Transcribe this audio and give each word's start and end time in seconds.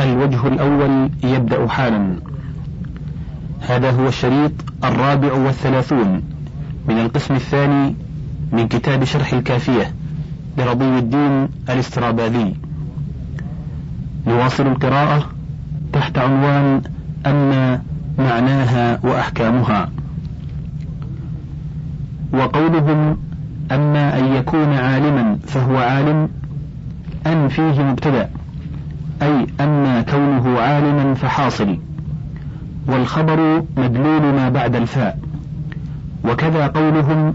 الوجه 0.00 0.46
الأول 0.46 1.10
يبدأ 1.24 1.68
حالا. 1.68 2.16
هذا 3.60 3.90
هو 3.90 4.08
الشريط 4.08 4.52
الرابع 4.84 5.32
والثلاثون 5.32 6.22
من 6.88 6.98
القسم 6.98 7.34
الثاني 7.34 7.94
من 8.52 8.68
كتاب 8.68 9.04
شرح 9.04 9.32
الكافية 9.32 9.94
لرضي 10.58 10.98
الدين 10.98 11.48
الاستراباذي 11.68 12.56
نواصل 14.26 14.66
القراءة 14.66 15.26
تحت 15.92 16.18
عنوان 16.18 16.82
أن 17.26 17.80
معناها 18.18 19.00
وأحكامها. 19.02 19.90
وقولهم 22.32 23.16
أما 23.72 24.18
أن 24.18 24.24
يكون 24.24 24.72
عالما 24.72 25.38
فهو 25.46 25.76
عالم 25.76 26.28
أن 27.26 27.48
فيه 27.48 27.82
مبتدأ. 27.82 28.30
أي 29.22 29.46
أما 29.60 30.02
كونه 30.02 30.60
عالما 30.60 31.14
فحاصل 31.14 31.78
والخبر 32.86 33.62
مدلول 33.76 34.22
ما 34.22 34.48
بعد 34.48 34.76
الفاء. 34.76 35.18
وكذا 36.24 36.66
قولهم 36.66 37.34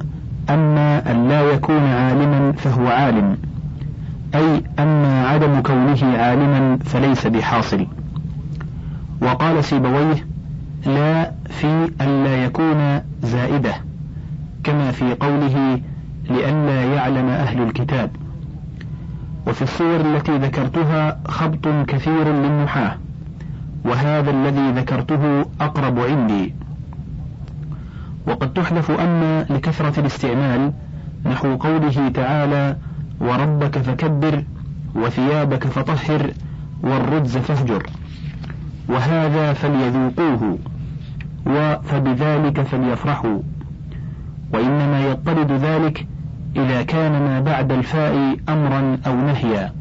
أما 0.49 1.11
أن 1.11 1.27
لا 1.27 1.41
يكون 1.41 1.83
عالما 1.83 2.51
فهو 2.51 2.87
عالم 2.87 3.37
أي 4.35 4.63
أما 4.79 5.27
عدم 5.27 5.61
كونه 5.61 6.17
عالما 6.17 6.77
فليس 6.85 7.27
بحاصل. 7.27 7.87
وقال 9.21 9.63
سيبويه 9.63 10.25
لا 10.85 11.31
في 11.49 11.89
أن 12.01 12.23
لا 12.23 12.43
يكون 12.43 13.01
زائدة 13.23 13.73
كما 14.63 14.91
في 14.91 15.13
قوله 15.13 15.81
لئلا 16.29 16.83
يعلم 16.83 17.27
أهل 17.29 17.61
الكتاب. 17.61 18.09
وفي 19.47 19.61
الصور 19.61 20.01
التي 20.01 20.37
ذكرتها 20.37 21.19
خبط 21.27 21.67
كثير 21.87 22.27
للنحاة 22.27 22.97
وهذا 23.85 24.31
الذي 24.31 24.71
ذكرته 24.71 25.45
أقرب 25.61 25.99
عندي. 25.99 26.53
وقد 28.27 28.53
تحذف 28.53 28.91
أما 28.91 29.43
لكثرة 29.49 29.99
الاستعمال 29.99 30.73
نحو 31.25 31.55
قوله 31.55 32.09
تعالى 32.09 32.77
وربك 33.19 33.77
فكبر 33.77 34.43
وثيابك 34.95 35.67
فطهر 35.67 36.31
والرجز 36.83 37.37
فاهجر 37.37 37.83
وهذا 38.89 39.53
فليذوقوه 39.53 40.57
وفبذلك 41.45 42.61
فليفرحوا. 42.61 43.39
وإنما 44.53 45.05
يضطرد 45.05 45.51
ذلك 45.51 46.07
إذا 46.55 46.83
كان 46.83 47.11
ما 47.11 47.39
بعد 47.39 47.71
الفاء 47.71 48.37
أمرا 48.49 48.97
أو 49.07 49.15
نهيا 49.15 49.73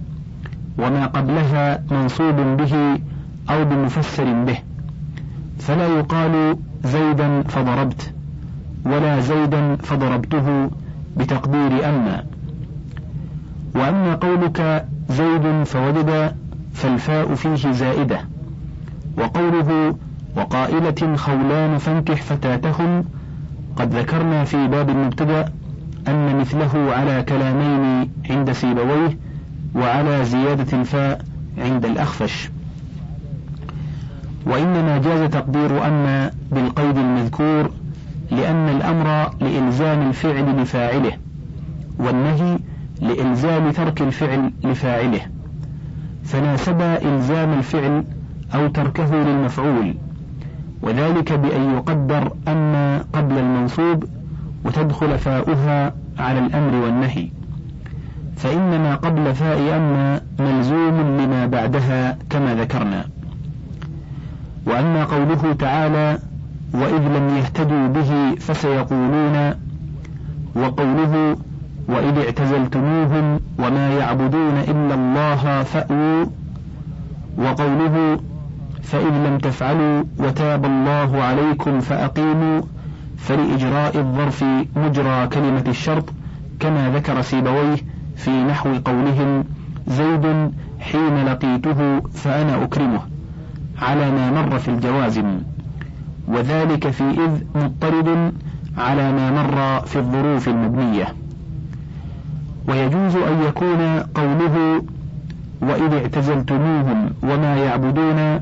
وما 0.78 1.06
قبلها 1.06 1.82
منصوب 1.90 2.36
به 2.36 2.98
أو 3.50 3.64
بمفسر 3.64 4.32
به. 4.44 4.58
فلا 5.58 5.86
يقال 5.86 6.56
زيدا 6.84 7.42
فضربت 7.42 8.12
ولا 8.84 9.20
زيدا 9.20 9.76
فضربته 9.76 10.70
بتقدير 11.16 11.88
أما. 11.88 12.24
وأما 13.74 14.14
قولك 14.14 14.86
زيد 15.08 15.62
فوجد 15.62 16.32
فالفاء 16.74 17.34
فيه 17.34 17.72
زائدة. 17.72 18.20
وقوله 19.18 19.94
وقائلة 20.36 21.16
خولان 21.16 21.78
فانكح 21.78 22.22
فتاتهم 22.22 23.04
قد 23.76 23.94
ذكرنا 23.94 24.44
في 24.44 24.68
باب 24.68 24.90
المبتدأ 24.90 25.52
أن 26.08 26.36
مثله 26.36 26.92
على 26.94 27.22
كلامين 27.22 28.10
عند 28.30 28.52
سيبويه 28.52 29.18
وعلى 29.74 30.24
زيادة 30.24 30.78
الفاء 30.80 31.20
عند 31.58 31.84
الأخفش. 31.84 32.50
وإنما 34.46 34.98
جاز 34.98 35.30
تقدير 35.30 35.86
أن 35.86 36.30
بالقيد 36.52 36.98
المذكور 36.98 37.70
لأن 38.30 38.68
الأمر 38.68 39.30
لإلزام 39.40 40.08
الفعل 40.08 40.62
لفاعله 40.62 41.12
والنهي 41.98 42.58
لإلزام 43.00 43.70
ترك 43.70 44.02
الفعل 44.02 44.50
لفاعله. 44.64 45.20
فناسب 46.24 46.80
إلزام 46.80 47.52
الفعل 47.52 48.04
أو 48.54 48.68
تركه 48.68 49.14
للمفعول 49.14 49.94
وذلك 50.82 51.32
بأن 51.32 51.74
يقدر 51.74 52.32
أن 52.48 53.00
قبل 53.12 53.38
المنصوب 53.38 54.04
وتدخل 54.64 55.18
فاؤها 55.18 55.92
على 56.18 56.38
الأمر 56.38 56.74
والنهي. 56.84 57.28
فإن 58.36 58.80
ما 58.82 58.94
قبل 58.94 59.34
فاء 59.34 59.76
أما 59.76 60.20
ملزوم 60.40 61.00
لما 61.20 61.46
بعدها 61.46 62.18
كما 62.30 62.54
ذكرنا. 62.54 63.04
وأما 64.66 65.04
قوله 65.04 65.52
تعالى 65.58 66.18
وإذ 66.74 67.02
لم 67.02 67.36
يهتدوا 67.36 67.88
به 67.88 68.34
فسيقولون. 68.34 69.54
وقوله 70.56 71.36
وإذ 71.88 72.18
اعتزلتموهم 72.18 73.40
وما 73.58 73.90
يعبدون 73.98 74.56
إلا 74.56 74.94
الله 74.94 75.62
فأووا. 75.62 76.24
وقوله 77.38 78.20
فإن 78.82 79.24
لم 79.24 79.38
تفعلوا 79.38 80.04
وتاب 80.18 80.64
الله 80.64 81.22
عليكم 81.22 81.80
فأقيموا. 81.80 82.62
فلإجراء 83.22 83.98
الظرف 83.98 84.44
مجرى 84.76 85.26
كلمة 85.26 85.64
الشرط 85.68 86.04
كما 86.60 86.90
ذكر 86.90 87.22
سيبويه 87.22 87.76
في 88.16 88.30
نحو 88.30 88.68
قولهم 88.84 89.44
زيد 89.86 90.52
حين 90.80 91.24
لقيته 91.24 92.00
فأنا 92.00 92.64
أكرمه 92.64 93.00
على 93.82 94.10
ما 94.10 94.30
مر 94.30 94.58
في 94.58 94.68
الجوازم 94.68 95.38
وذلك 96.28 96.90
في 96.90 97.04
إذ 97.04 97.44
مضطرد 97.54 98.32
على 98.78 99.12
ما 99.12 99.30
مر 99.30 99.86
في 99.86 99.96
الظروف 99.96 100.48
المبنية. 100.48 101.06
ويجوز 102.68 103.16
أن 103.16 103.42
يكون 103.48 103.98
قوله 104.14 104.82
وإذ 105.62 105.94
اعتزلتموهم 105.94 107.10
وما 107.22 107.56
يعبدون 107.56 108.40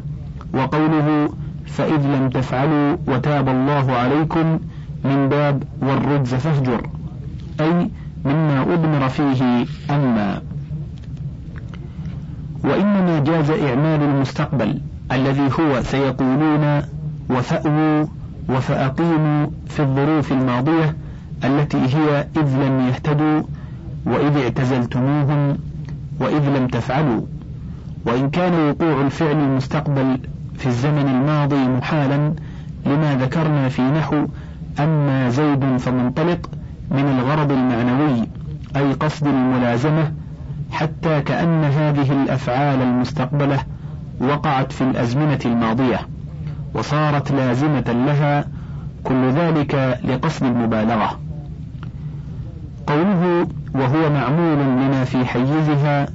وقوله 0.54 1.28
فإذ 1.66 2.06
لم 2.06 2.30
تفعلوا 2.30 2.97
وتاب 3.08 3.48
الله 3.48 3.92
عليكم 3.92 4.58
من 5.04 5.28
باب 5.28 5.62
والرجز 5.82 6.34
فاهجر 6.34 6.86
أي 7.60 7.90
مما 8.24 8.62
أضمر 8.62 9.08
فيه 9.08 9.66
أما. 9.90 10.42
وإنما 12.64 13.18
جاز 13.26 13.50
إعمال 13.50 14.02
المستقبل 14.02 14.80
الذي 15.12 15.48
هو 15.60 15.82
سيقولون 15.82 16.82
وفأووا 17.30 18.06
وفأقيموا 18.48 19.46
في 19.68 19.80
الظروف 19.80 20.32
الماضية 20.32 20.96
التي 21.44 21.78
هي 21.78 22.26
إذ 22.36 22.56
لم 22.66 22.88
يهتدوا 22.88 23.42
وإذ 24.06 24.36
اعتزلتموهم 24.36 25.58
وإذ 26.20 26.48
لم 26.48 26.66
تفعلوا. 26.66 27.20
وإن 28.06 28.30
كان 28.30 28.68
وقوع 28.70 29.00
الفعل 29.00 29.36
المستقبل 29.36 30.18
في 30.58 30.66
الزمن 30.66 31.08
الماضي 31.08 31.68
محالا 31.68 32.34
لما 32.86 33.14
ذكرنا 33.16 33.68
في 33.68 33.82
نحو 33.82 34.26
أما 34.81 35.28
زيد 35.28 35.76
فمنطلق 35.76 36.50
من 36.91 37.19
الغرض 37.19 37.53
المعنوي 37.53 38.26
أي 38.76 38.92
قصد 38.92 39.26
الملازمة 39.26 40.12
حتى 40.70 41.20
كأن 41.20 41.64
هذه 41.64 42.22
الأفعال 42.22 42.82
المستقبلة 42.82 43.59
وقعت 44.20 44.72
في 44.72 44.80
الأزمنة 44.84 45.38
الماضية 45.44 46.00
وصارت 46.75 47.32
لازمة 47.32 48.04
لها 48.06 48.44
كل 49.04 49.30
ذلك 49.30 49.98
لقصد 50.04 50.42
المبالغة. 50.47 51.19
قوله 52.86 53.48
وهو 53.75 54.10
معمول 54.12 54.59
لما 54.59 55.04
في 55.04 55.25
حيزها 55.25 56.06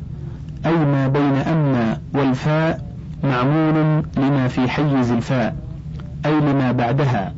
أي 0.66 0.78
ما 0.78 1.08
بين 1.08 1.36
أما 1.36 1.98
والفاء 2.14 2.82
معمول 3.24 4.04
لما 4.18 4.48
في 4.48 4.70
حيز 4.70 5.12
الفاء 5.12 5.56
أي 6.26 6.40
لما 6.40 6.72
بعدها. 6.72 7.34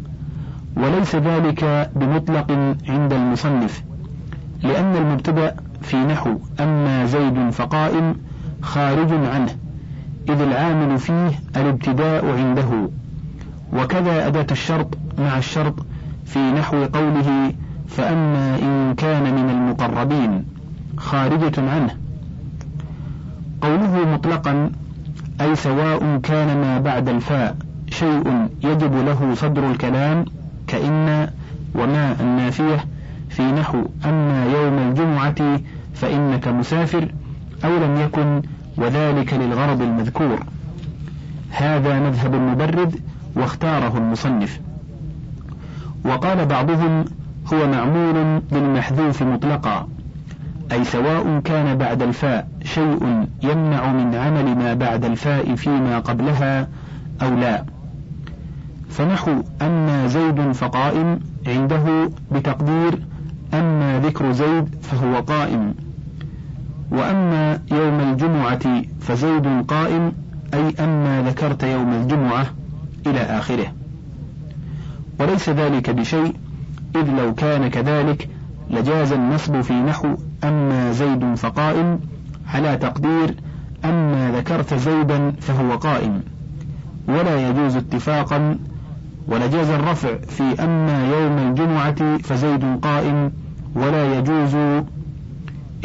وليس 0.83 1.15
ذلك 1.15 1.91
بمطلق 1.95 2.51
عند 2.89 3.13
المصنف 3.13 3.83
لأن 4.63 4.95
المبتدأ 4.95 5.55
في 5.81 5.97
نحو 5.97 6.37
أما 6.59 7.05
زيد 7.05 7.49
فقائم 7.49 8.15
خارج 8.61 9.11
عنه 9.11 9.55
إذ 10.29 10.41
العامل 10.41 10.97
فيه 10.99 11.31
الابتداء 11.55 12.25
عنده. 12.25 12.89
وكذا 13.73 14.27
أداة 14.27 14.45
الشرط 14.51 14.97
مع 15.17 15.37
الشرط 15.37 15.85
في 16.25 16.39
نحو 16.39 16.83
قوله 16.83 17.53
فأما 17.87 18.55
إن 18.55 18.95
كان 18.97 19.23
من 19.23 19.49
المقربين 19.49 20.45
خارجة 20.97 21.71
عنه. 21.71 21.95
قوله 23.61 24.13
مطلقا 24.13 24.71
أي 25.41 25.55
سواء 25.55 26.19
كان 26.23 26.61
ما 26.61 26.79
بعد 26.79 27.09
الفاء 27.09 27.55
شيء 27.89 28.47
يجب 28.63 28.93
له 29.05 29.33
صدر 29.35 29.71
الكلام 29.71 30.25
كإن 30.67 31.29
وما 31.75 32.15
النافية 32.21 32.85
في 33.29 33.51
نحو 33.51 33.85
أما 34.05 34.45
يوم 34.45 34.77
الجمعة 34.77 35.59
فإنك 35.93 36.47
مسافر 36.47 37.07
أو 37.65 37.77
لم 37.77 38.01
يكن 38.01 38.41
وذلك 38.77 39.33
للغرض 39.33 39.81
المذكور. 39.81 40.39
هذا 41.51 41.99
مذهب 41.99 42.33
المبرد 42.35 42.99
واختاره 43.35 43.97
المصنف. 43.97 44.59
وقال 46.05 46.45
بعضهم 46.45 47.05
هو 47.53 47.67
معمول 47.67 48.41
للمحذوف 48.51 49.23
مطلقا 49.23 49.87
أي 50.71 50.83
سواء 50.83 51.39
كان 51.39 51.77
بعد 51.77 52.01
الفاء 52.01 52.47
شيء 52.63 53.25
يمنع 53.43 53.91
من 53.91 54.15
عمل 54.15 54.55
ما 54.55 54.73
بعد 54.73 55.05
الفاء 55.05 55.55
فيما 55.55 55.99
قبلها 55.99 56.67
أو 57.21 57.35
لا. 57.35 57.65
فنحو 58.89 59.43
أما 59.61 60.07
زيد 60.07 60.51
فقائم 60.51 61.19
عنده 61.47 62.09
بتقدير 62.31 62.99
أما 63.53 63.99
ذكر 63.99 64.31
زيد 64.31 64.75
فهو 64.81 65.19
قائم. 65.19 65.73
وأما 66.91 67.59
يوم 67.71 67.99
الجمعة 67.99 68.81
فزيد 69.01 69.65
قائم 69.67 70.11
أي 70.53 70.73
أما 70.79 71.23
ذكرت 71.29 71.63
يوم 71.63 71.93
الجمعة 71.93 72.45
إلى 73.07 73.19
آخره. 73.19 73.73
وليس 75.19 75.49
ذلك 75.49 75.89
بشيء 75.89 76.35
إذ 76.95 77.09
لو 77.11 77.33
كان 77.33 77.67
كذلك 77.67 78.29
لجاز 78.69 79.11
النصب 79.11 79.61
في 79.61 79.73
نحو 79.73 80.07
أما 80.43 80.91
زيد 80.91 81.35
فقائم 81.35 81.99
على 82.53 82.77
تقدير 82.77 83.35
أما 83.85 84.31
ذكرت 84.31 84.73
زيدا 84.73 85.31
فهو 85.31 85.75
قائم. 85.75 86.21
ولا 87.07 87.49
يجوز 87.49 87.75
اتفاقا 87.75 88.57
ولجاز 89.27 89.69
الرفع 89.69 90.15
في 90.17 90.63
أما 90.63 91.07
يوم 91.07 91.37
الجمعة 91.37 92.17
فزيد 92.17 92.79
قائم 92.81 93.31
ولا 93.75 94.17
يجوز 94.17 94.55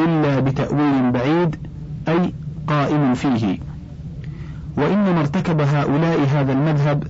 إلا 0.01 0.41
بتأويل 0.41 1.11
بعيد 1.11 1.57
أي 2.09 2.35
قائم 2.67 3.15
فيه. 3.15 3.59
وإنما 4.77 5.21
ارتكب 5.21 5.61
هؤلاء 5.61 6.21
هذا 6.35 6.53
المذهب 6.53 7.05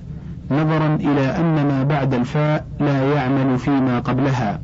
نظرا 0.51 0.95
إلى 0.95 1.37
أن 1.37 1.67
ما 1.67 1.83
بعد 1.83 2.13
الفاء 2.13 2.65
لا 2.79 3.13
يعمل 3.13 3.59
فيما 3.59 3.99
قبلها. 3.99 4.59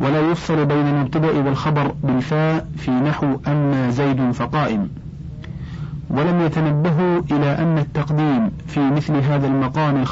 ولا 0.00 0.20
يفصل 0.20 0.64
بين 0.66 0.86
المبتدأ 0.86 1.30
والخبر 1.30 1.94
بالفاء 2.02 2.66
في 2.76 2.90
نحو 2.90 3.26
أما 3.48 3.90
زيد 3.90 4.30
فقائم. 4.30 4.88
ولم 6.10 6.40
يتنبهوا 6.40 7.22
إلى 7.30 7.58
أن 7.58 7.78
التقديم 7.78 8.50
في 8.66 8.80
مثل 8.80 9.16
هذا 9.16 9.46
المقام 9.46 10.04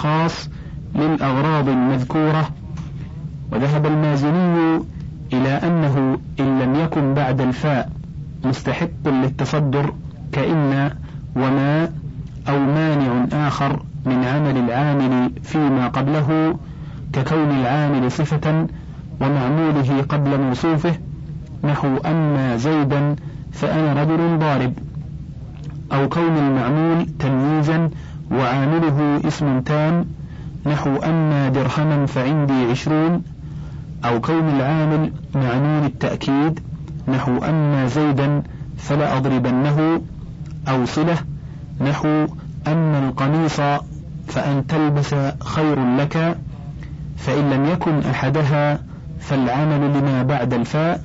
خاص 0.94 1.02
للأغراض 1.02 1.68
المذكورة 1.68 2.48
وذهب 3.52 3.86
المازني 3.86 4.80
إلى 5.32 5.48
أنه 5.48 6.18
إن 6.40 6.58
لم 6.58 6.74
يكن 6.74 7.14
بعد 7.14 7.40
الفاء 7.40 7.90
مستحق 8.44 8.88
للتصدر 9.06 9.92
كإن 10.32 10.90
وما 11.36 11.88
أو 12.48 12.58
مانع 12.58 13.26
آخر 13.48 13.82
من 14.06 14.24
عمل 14.24 14.56
العامل 14.56 15.30
فيما 15.42 15.88
قبله 15.88 16.56
ككون 17.12 17.50
العامل 17.50 18.10
صفة 18.10 18.66
ومعموله 19.20 20.02
قبل 20.08 20.40
موصوفه 20.40 20.94
نحو 21.64 21.96
أما 22.06 22.56
زيدا 22.56 23.16
فأنا 23.52 24.02
رجل 24.02 24.38
ضارب. 24.38 24.72
أو 25.92 26.08
كون 26.08 26.36
المعمول 26.36 27.06
تمييزا 27.18 27.90
وعامله 28.32 29.20
اسم 29.28 29.60
تام 29.60 30.04
نحو 30.66 30.96
أما 30.96 31.48
درهما 31.48 32.06
فعندي 32.06 32.70
عشرون 32.70 33.22
أو 34.04 34.20
كون 34.20 34.48
العامل 34.48 35.12
معنون 35.34 35.84
التأكيد 35.84 36.60
نحو 37.08 37.38
أما 37.38 37.86
زيدا 37.86 38.42
فلا 38.76 39.16
أضربنه 39.16 40.00
أو 40.68 40.84
صلة 40.84 41.16
نحو 41.80 42.26
أما 42.66 43.08
القميص 43.08 43.60
فأن 44.28 44.66
تلبس 44.66 45.14
خير 45.44 45.96
لك 45.96 46.38
فإن 47.16 47.50
لم 47.50 47.64
يكن 47.64 47.98
أحدها 48.10 48.78
فالعمل 49.20 49.98
لما 49.98 50.22
بعد 50.22 50.54
الفاء 50.54 51.04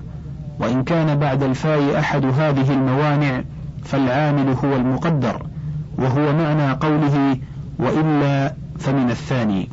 وإن 0.59 0.83
كان 0.83 1.19
بعد 1.19 1.44
الفاء 1.44 2.00
أحد 2.00 2.25
هذه 2.25 2.73
الموانع 2.73 3.44
فالعامل 3.83 4.56
هو 4.63 4.75
المقدر 4.75 5.45
وهو 5.97 6.33
معنى 6.33 6.71
قوله 6.71 7.38
وإلا 7.79 8.53
فمن 8.79 9.09
الثاني. 9.09 9.69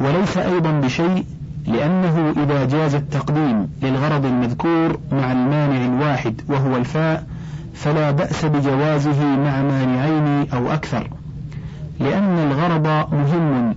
وليس 0.00 0.36
أيضا 0.36 0.70
بشيء 0.70 1.24
لأنه 1.66 2.34
إذا 2.44 2.64
جاز 2.64 2.94
التقديم 2.94 3.68
للغرض 3.82 4.26
المذكور 4.26 4.98
مع 5.12 5.32
المانع 5.32 5.84
الواحد 5.84 6.40
وهو 6.48 6.76
الفاء 6.76 7.26
فلا 7.74 8.10
بأس 8.10 8.44
بجوازه 8.44 9.36
مع 9.36 9.62
مانعين 9.62 10.50
أو 10.52 10.72
أكثر. 10.72 11.08
لأن 12.00 12.38
الغرض 12.38 12.86
مهم 13.14 13.74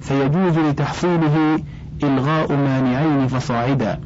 فيجوز 0.00 0.58
لتحصيله 0.58 1.60
إلغاء 2.02 2.52
مانعين 2.52 3.28
فصاعدا. 3.28 4.00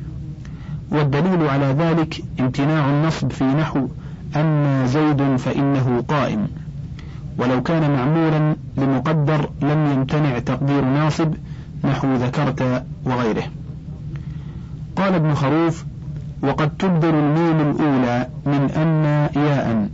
والدليل 0.90 1.48
على 1.48 1.66
ذلك 1.78 2.25
امتناع 2.40 2.90
النصب 2.90 3.30
في 3.32 3.44
نحو 3.44 3.88
أما 4.36 4.86
زيد 4.86 5.36
فإنه 5.36 6.04
قائم. 6.08 6.48
ولو 7.38 7.62
كان 7.62 7.90
معمولا 7.90 8.56
لمقدر 8.76 9.50
لم 9.62 9.93
يمتنع 9.93 10.38
تقدير 10.38 10.84
ناصب 10.84 11.34
نحو 11.84 12.14
ذكرت 12.14 12.84
وغيره. 13.05 13.44
قال 14.96 15.14
ابن 15.14 15.34
خروف 15.34 15.84
وقد 16.43 16.76
تبدل 16.76 17.14
الميم 17.14 17.61
الأولى 17.70 18.29
من 18.46 18.70
أن 18.70 19.05
ياء 19.43 19.88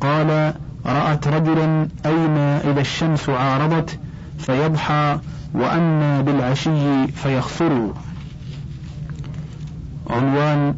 قال 0.00 0.54
رأت 0.86 1.28
رجلا 1.28 1.88
أيما 2.06 2.60
إذا 2.70 2.80
الشمس 2.80 3.28
عارضت 3.28 3.98
فيضحى 4.38 5.18
وأما 5.54 6.20
بالعشي 6.20 7.06
فيخفر 7.06 7.92
عنوان 10.10 10.74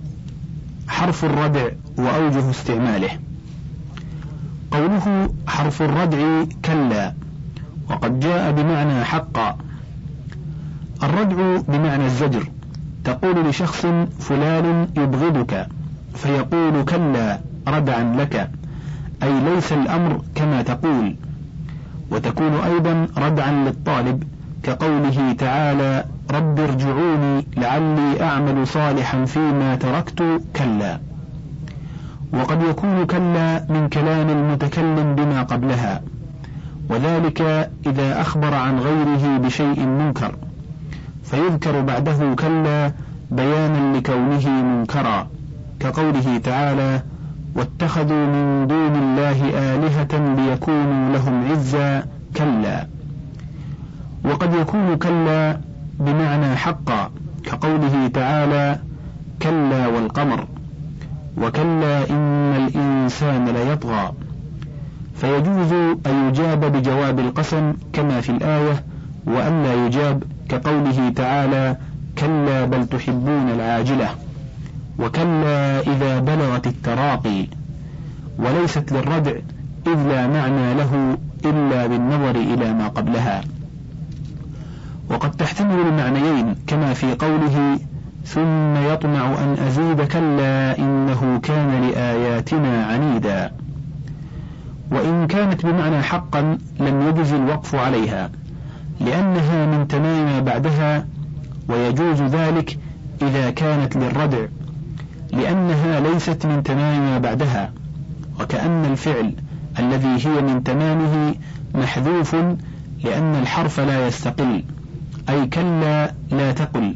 حرف 0.88 1.25
الردع 1.25 1.69
وأوجه 1.99 2.50
استعماله 2.50 3.11
قوله 4.75 5.29
حرف 5.47 5.82
الردع 5.82 6.44
كلا 6.65 7.12
وقد 7.91 8.21
جاء 8.21 8.53
بمعنى 8.53 9.05
حقا. 9.05 9.56
الردع 11.03 11.61
بمعنى 11.69 12.06
الزجر 12.06 12.50
تقول 13.05 13.49
لشخص 13.49 13.87
فلان 14.21 14.88
يبغضك 14.97 15.69
فيقول 16.15 16.85
كلا 16.85 17.41
ردعا 17.69 18.17
لك 18.19 18.50
أي 19.23 19.41
ليس 19.41 19.73
الأمر 19.73 20.23
كما 20.35 20.62
تقول. 20.62 21.17
وتكون 22.10 22.55
أيضا 22.55 23.08
ردعا 23.19 23.53
للطالب 23.53 24.25
كقوله 24.63 25.32
تعالى 25.32 26.05
رب 26.31 26.60
ارجعوني 26.60 27.46
لعلي 27.56 28.22
أعمل 28.22 28.67
صالحا 28.67 29.25
فيما 29.25 29.75
تركت 29.75 30.41
كلا. 30.56 31.01
وقد 32.38 32.62
يكون 32.62 33.06
كلا 33.06 33.64
من 33.69 33.88
كلام 33.88 34.31
المتكلم 34.31 35.14
بما 35.14 35.43
قبلها. 35.43 36.03
وذلك 36.91 37.70
إذا 37.86 38.20
أخبر 38.20 38.55
عن 38.55 38.79
غيره 38.79 39.38
بشيء 39.38 39.86
منكر. 39.86 40.34
فيذكر 41.24 41.81
بعده 41.81 42.34
كلا 42.34 42.93
بيانا 43.31 43.96
لكونه 43.96 44.48
منكرا 44.48 45.29
كقوله 45.81 46.38
تعالى 46.38 47.03
واتخذوا 47.56 48.26
من 48.26 48.67
دون 48.67 48.96
الله 48.96 49.38
آلهة 49.74 50.34
ليكونوا 50.36 51.12
لهم 51.12 51.50
عزا 51.50 52.06
كلا. 52.36 52.86
وقد 54.24 54.55
يكون 54.55 54.96
كلا 54.96 55.60
بمعنى 56.00 56.56
حقا 56.56 57.10
كقوله 57.44 58.08
تعالى 58.14 58.79
كلا 59.43 59.86
والقمر 59.86 60.46
وكلا 61.38 62.10
إن 62.10 62.56
الإنسان 62.56 63.48
ليطغى. 63.48 64.12
فيجوز 65.14 65.72
أن 66.06 66.29
يجاب 66.29 66.72
بجواب 66.72 67.20
القسم 67.20 67.72
كما 67.93 68.20
في 68.20 68.31
الآية 68.31 68.84
وأن 69.26 69.62
لا 69.62 69.86
يجاب 69.86 70.22
كقوله 70.48 71.08
تعالى 71.17 71.76
كلا 72.19 72.64
بل 72.64 72.86
تحبون 72.86 73.50
العاجلة 73.50 74.08
وكلا 74.98 75.81
إذا 75.81 76.19
بلغت 76.19 76.67
التراقي. 76.67 77.46
وليست 78.38 78.93
للردع 78.93 79.36
إذ 79.86 80.08
لا 80.08 80.26
معنى 80.26 80.74
له 80.74 81.19
إلا 81.44 81.86
بالنظر 81.86 82.36
إلى 82.36 82.72
ما 82.72 82.88
قبلها. 82.88 83.41
وقد 85.10 85.31
تحتمل 85.31 85.81
المعنيين 85.81 86.55
كما 86.67 86.94
في 86.94 87.14
قوله 87.14 87.79
ثم 88.24 88.76
يطمع 88.93 89.26
أن 89.26 89.56
أزيد 89.66 90.00
كلا 90.02 90.78
إنه 90.78 91.40
كان 91.43 91.82
لآياتنا 91.82 92.86
عنيدا. 92.86 93.52
وإن 94.90 95.26
كانت 95.26 95.66
بمعنى 95.66 96.02
حقا 96.02 96.58
لم 96.81 97.08
يجز 97.08 97.32
الوقف 97.32 97.74
عليها 97.74 98.31
لأنها 99.00 99.66
من 99.66 99.88
تمام 99.88 100.24
ما 100.24 100.40
بعدها 100.40 101.06
ويجوز 101.69 102.22
ذلك 102.22 102.78
إذا 103.22 103.50
كانت 103.50 103.96
للردع 103.96 104.46
لأنها 105.32 106.00
ليست 106.00 106.46
من 106.46 106.62
تمام 106.62 107.00
ما 107.00 107.19
بعدها 107.19 107.72
وكأن 108.40 108.84
الفعل 108.84 109.34
الذي 109.78 110.26
هي 110.26 110.43
من 110.43 110.64
تمامه 110.64 111.34
محذوف 111.74 112.34
لأن 113.04 113.34
الحرف 113.34 113.81
لا 113.81 114.06
يستقل 114.06 114.64
أي 115.28 115.46
كلا 115.46 116.14
لا 116.31 116.52
تقل. 116.52 116.94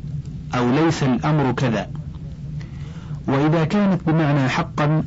أو 0.54 0.70
ليس 0.70 1.02
الأمر 1.02 1.52
كذا. 1.52 1.88
وإذا 3.28 3.64
كانت 3.64 4.00
بمعنى 4.06 4.48
حقا 4.48 5.02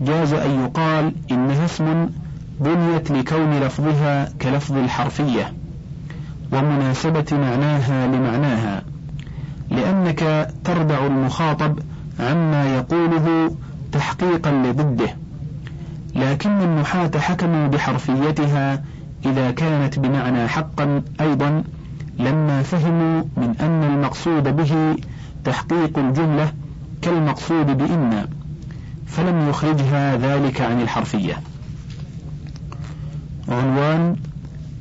جاز 0.00 0.32
أن 0.32 0.64
يقال 0.64 1.12
إنها 1.30 1.64
اسم 1.64 2.08
بنيت 2.60 3.10
لكون 3.10 3.60
لفظها 3.60 4.28
كلفظ 4.42 4.76
الحرفية 4.76 5.52
ومناسبة 6.52 7.24
معناها 7.32 8.06
لمعناها 8.06 8.82
لأنك 9.70 10.50
تردع 10.64 11.06
المخاطب 11.06 11.78
عما 12.20 12.76
يقوله 12.76 13.56
تحقيقا 13.92 14.50
لضده. 14.50 15.16
لكن 16.14 16.50
النحاة 16.50 17.10
حكموا 17.18 17.66
بحرفيتها 17.66 18.82
إذا 19.26 19.50
كانت 19.50 19.98
بمعنى 19.98 20.48
حقا 20.48 21.02
أيضا 21.20 21.64
لما 22.18 22.62
فهموا 22.62 23.22
من 23.36 23.54
أن 23.60 23.84
المقصود 23.84 24.56
به 24.56 24.96
تحقيق 25.44 25.98
الجملة 25.98 26.52
كالمقصود 27.02 27.66
بإن 27.66 28.28
فلم 29.06 29.48
يخرجها 29.48 30.16
ذلك 30.16 30.60
عن 30.60 30.80
الحرفية. 30.80 31.40
عنوان 33.48 34.16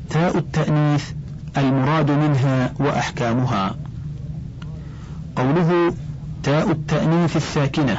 تاء 0.10 0.38
التأنيث 0.38 1.12
المراد 1.58 2.12
منها 2.12 2.74
وأحكامها. 2.80 3.76
قوله 5.36 5.94
تاء 6.44 6.72
التأنيث 6.72 7.36
الساكنة 7.38 7.98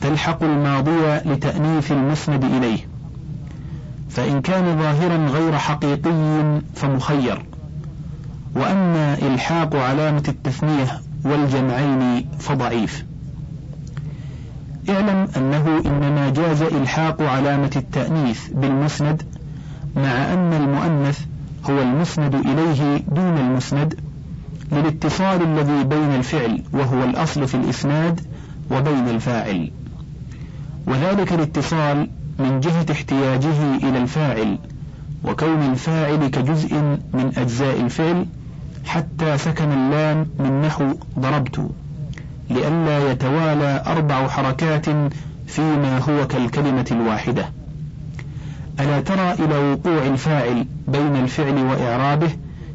تلحق 0.00 0.42
الماضية 0.42 1.22
لتأنيث 1.22 1.92
المسند 1.92 2.44
إليه 2.44 2.78
فإن 4.10 4.40
كان 4.40 4.78
ظاهرا 4.78 5.26
غير 5.26 5.58
حقيقي 5.58 6.60
فمخير. 6.74 7.49
وأما 8.54 9.14
إلحاق 9.14 9.76
علامة 9.76 10.22
التثنية 10.28 11.00
والجمعين 11.24 12.28
فضعيف. 12.38 13.04
اعلم 14.90 15.28
أنه 15.36 15.82
إنما 15.86 16.30
جاز 16.30 16.62
إلحاق 16.62 17.22
علامة 17.22 17.70
التأنيث 17.76 18.48
بالمسند 18.48 19.22
مع 19.96 20.32
أن 20.32 20.52
المؤنث 20.52 21.20
هو 21.70 21.82
المسند 21.82 22.34
إليه 22.34 22.96
دون 23.08 23.38
المسند 23.38 23.94
للاتصال 24.72 25.42
الذي 25.42 25.84
بين 25.84 26.10
الفعل 26.14 26.62
وهو 26.72 27.04
الأصل 27.04 27.48
في 27.48 27.54
الإسناد 27.54 28.20
وبين 28.70 29.08
الفاعل. 29.08 29.70
وذلك 30.86 31.32
الاتصال 31.32 32.08
من 32.38 32.60
جهة 32.60 32.86
احتياجه 32.90 33.76
إلى 33.82 33.98
الفاعل 33.98 34.58
وكون 35.24 35.62
الفاعل 35.62 36.26
كجزء 36.26 36.74
من 37.14 37.32
أجزاء 37.36 37.80
الفعل 37.80 38.26
حتى 38.90 39.38
سكن 39.38 39.72
اللام 39.72 40.26
من 40.38 40.60
نحو 40.60 40.84
ضربت 41.18 41.70
لئلا 42.50 43.10
يتوالى 43.10 43.82
أربع 43.86 44.28
حركات 44.28 44.86
فيما 45.46 45.98
هو 45.98 46.26
كالكلمة 46.26 46.86
الواحدة. 46.90 47.48
ألا 48.80 49.00
ترى 49.00 49.32
إلى 49.32 49.56
وقوع 49.72 50.06
الفاعل 50.06 50.66
بين 50.88 51.16
الفعل 51.16 51.58
وإعرابه 51.64 52.30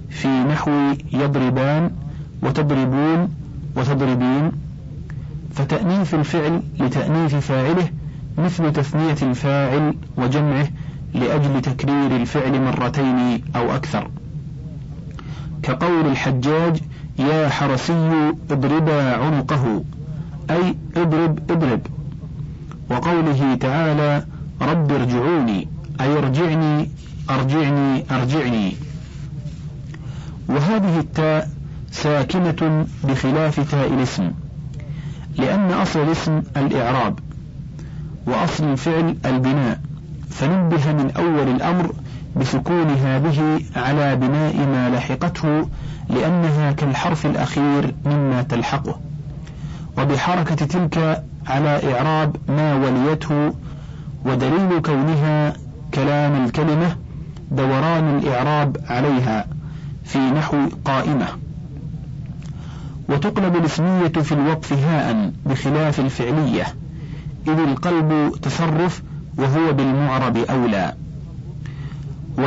في 0.10 0.27
نحو 0.27 0.72
يضربان 1.13 1.91
وتضربون 2.43 3.29
وتضربين؟ 3.75 4.51
فتأنيث 5.55 6.13
الفعل 6.13 6.62
لتأنيث 6.79 7.36
فاعله 7.36 7.88
مثل 8.38 8.74
تثنية 8.74 9.17
الفاعل 9.22 9.95
وجمعه 10.17 10.67
لأجل 11.13 11.62
تكرير 11.62 12.15
الفعل 12.15 12.62
مرتين 12.62 13.41
أو 13.55 13.75
أكثر. 13.75 14.10
كقول 15.65 16.05
الحجاج 16.05 16.81
يا 17.19 17.50
حرسي 17.50 18.34
اضربا 18.51 19.15
عنقه. 19.15 19.84
أي 20.50 20.75
اضرب 20.98 21.51
اضرب. 21.51 21.81
وقوله 22.89 23.55
تعالى 23.55 24.25
رب 24.62 24.91
ارجعوني 24.91 25.67
أي 26.01 26.17
ارجعني 26.17 26.89
أرجعني 27.29 28.05
أرجعني. 28.12 28.75
وهذه 30.48 31.00
التاء 31.00 31.50
ساكنة 31.91 32.88
بخلاف 33.03 33.72
تاء 33.72 33.93
الاسم 33.93 34.31
لأن 35.38 35.72
أصل 35.72 36.00
الاسم 36.00 36.41
الإعراب 36.57 37.19
وأصل 38.27 38.63
الفعل 38.63 39.17
البناء. 39.25 39.79
فنبه 40.29 40.93
من 40.93 41.12
أول 41.17 41.48
الأمر 41.55 41.93
بسكون 42.36 42.89
هذه 42.89 43.62
على 43.75 44.15
بناء 44.15 44.56
ما 44.58 44.89
لحقته 44.89 45.68
لأنها 46.10 46.72
كالحرف 46.72 47.25
الأخير 47.25 47.96
مما 48.06 48.42
تلحقه. 48.42 49.00
وبحركة 49.98 50.56
تلك 50.56 51.24
على 51.48 51.94
إعراب 51.94 52.36
ما 52.50 52.75
وليته 52.75 53.54
ودليل 54.25 54.82
كونها 54.82 55.54
كلام 55.94 56.46
الكلمة 56.46 56.96
دوران 57.51 58.18
الإعراب 58.18 58.77
عليها 58.89 59.48
في 60.04 60.18
نحو 60.18 60.58
قائمة. 60.86 61.27
وتقلب 63.10 63.56
الاسمية 63.56 64.08
في 64.08 64.32
الوقف 64.32 64.74
هاء 64.74 65.32
بخلاف 65.46 66.00
الفعلية 66.00 66.65
إذ 67.48 67.60
القلب 67.60 68.32
تصرف 68.42 69.01
وهو 69.38 69.74
بالمعرب 69.74 70.38
أولى. 70.38 70.94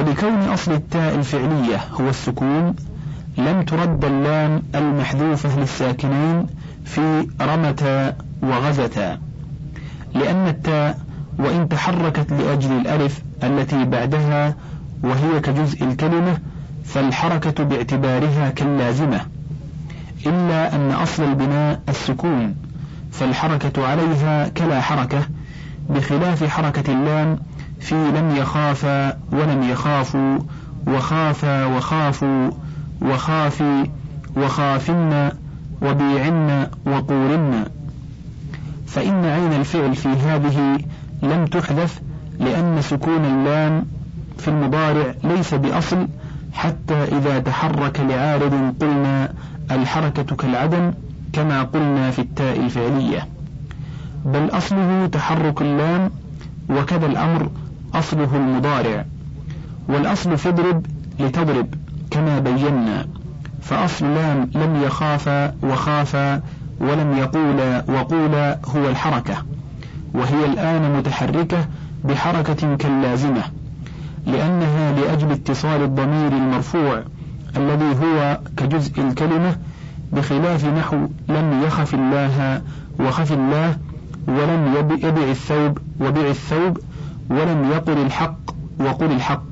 ولكون 0.09 0.43
أصل 0.43 0.73
التاء 0.73 1.15
الفعلية 1.15 1.77
هو 2.01 2.09
السكون 2.09 2.75
لم 3.39 3.63
ترد 3.63 4.05
اللام 4.05 4.63
المحذوفة 4.75 5.61
للساكنين 5.61 6.47
في 6.85 7.27
رمتا 7.41 8.17
وغزتا. 8.43 9.19
لأن 10.15 10.49
التاء 10.49 10.99
وإن 11.39 11.69
تحركت 11.69 12.33
لأجل 12.33 12.73
الألف 12.73 13.23
التي 13.43 13.85
بعدها 13.85 14.55
وهي 15.03 15.41
كجزء 15.41 15.85
الكلمة 15.85 16.39
فالحركة 16.85 17.65
باعتبارها 17.65 18.51
كاللازمة. 18.51 19.21
إلا 20.27 20.77
أن 20.77 20.91
أصل 20.91 21.23
البناء 21.23 21.81
السكون 21.89 22.55
فالحركة 23.13 23.87
عليها 23.87 24.49
كلا 24.49 24.81
حركة 24.81 25.23
بخلاف 25.91 26.45
حركة 26.45 26.93
اللام 26.93 27.39
في 27.81 27.95
لم 27.95 28.37
يخافا 28.37 29.19
ولم 29.33 29.63
يخافوا 29.63 30.39
وخافا 30.87 31.65
وخافوا 31.65 32.51
وخافي 33.03 33.91
وخافن 34.37 35.31
وبيعن 35.83 36.67
وقورن. 36.87 37.65
فإن 38.87 39.25
عين 39.25 39.53
الفعل 39.53 39.95
في 39.97 40.09
هذه 40.09 40.79
لم 41.23 41.45
تحذف 41.47 42.01
لأن 42.41 42.83
سكون 42.83 43.25
اللام 43.25 43.87
في 44.39 44.49
المضارع 44.49 45.15
ليس 45.25 45.55
بأصل 45.55 46.09
حتى 46.53 46.95
إذا 46.95 47.39
تحرك 47.39 48.01
لعارض 48.01 48.75
قلنا 48.81 49.33
الحركة 49.71 50.37
كالعدم 50.37 50.93
كما 51.33 51.63
قلنا 51.63 52.11
في 52.11 52.19
التاء 52.19 52.61
الفعلية. 52.61 53.29
بل 54.25 54.49
أصله 54.53 55.07
تحرك 55.07 55.63
اللام 55.63 56.11
وكذا 56.71 57.07
الأمر 57.07 57.51
أصله 57.95 58.37
المضارع 58.37 59.05
والأصل 59.89 60.39
في 60.39 60.49
اضرب 60.49 60.87
لتضرب 61.21 61.75
كما 62.11 62.39
بينا 62.39 63.07
فأصل 63.63 64.15
لام 64.15 64.51
لم 64.55 64.83
يخافا 64.83 65.55
وخافا 65.63 66.43
ولم 66.81 67.19
يقولا 67.19 67.85
وقولا 67.89 68.59
هو 68.77 68.89
الحركة 68.89 69.35
وهي 70.15 70.45
الآن 70.45 70.97
متحركة 70.99 71.69
بحركة 72.05 72.77
كاللازمة 72.77 73.43
لأنها 74.27 74.93
لأجل 74.93 75.31
اتصال 75.33 75.83
الضمير 75.83 76.33
المرفوع 76.33 77.03
الذي 77.57 77.97
هو 78.05 78.41
كجزء 78.57 79.01
الكلمة 79.01 79.57
بخلاف 80.13 80.65
نحو 80.65 80.97
لم 81.29 81.63
يخف 81.67 81.95
الله 81.95 82.63
وخف 83.01 83.33
الله 83.33 83.77
ولم 84.29 84.75
يبع 85.03 85.23
الثوب 85.31 85.79
وبع 86.01 86.21
الثوب 86.21 86.79
ولم 87.31 87.71
يقل 87.73 87.99
الحق 87.99 88.39
وقل 88.81 89.13
الحق. 89.13 89.43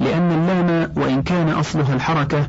لأن 0.00 0.32
اللام 0.32 0.92
وإن 0.96 1.22
كان 1.22 1.48
أصلها 1.48 1.94
الحركة 1.94 2.48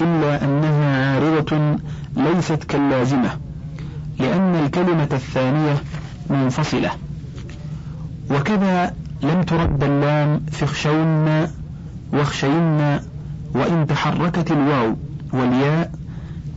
إلا 0.00 0.44
أنها 0.44 1.14
عارضة 1.14 1.78
ليست 2.16 2.64
كاللازمة 2.64 3.30
لأن 4.18 4.54
الكلمة 4.54 5.08
الثانية 5.12 5.76
منفصلة. 6.30 6.90
وكذا 8.30 8.94
لم 9.22 9.42
ترد 9.42 9.84
اللام 9.84 10.40
في 10.50 10.64
اخشون 10.64 11.46
واخشين 12.12 12.98
وإن 13.54 13.86
تحركت 13.88 14.50
الواو 14.50 14.96
والياء 15.32 15.90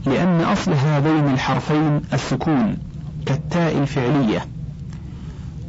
لأن 0.06 0.42
أصل 0.42 0.72
هذين 0.74 1.28
الحرفين 1.34 2.01
السكون 2.13 2.78
كالتاء 3.25 3.78
الفعلية. 3.78 4.46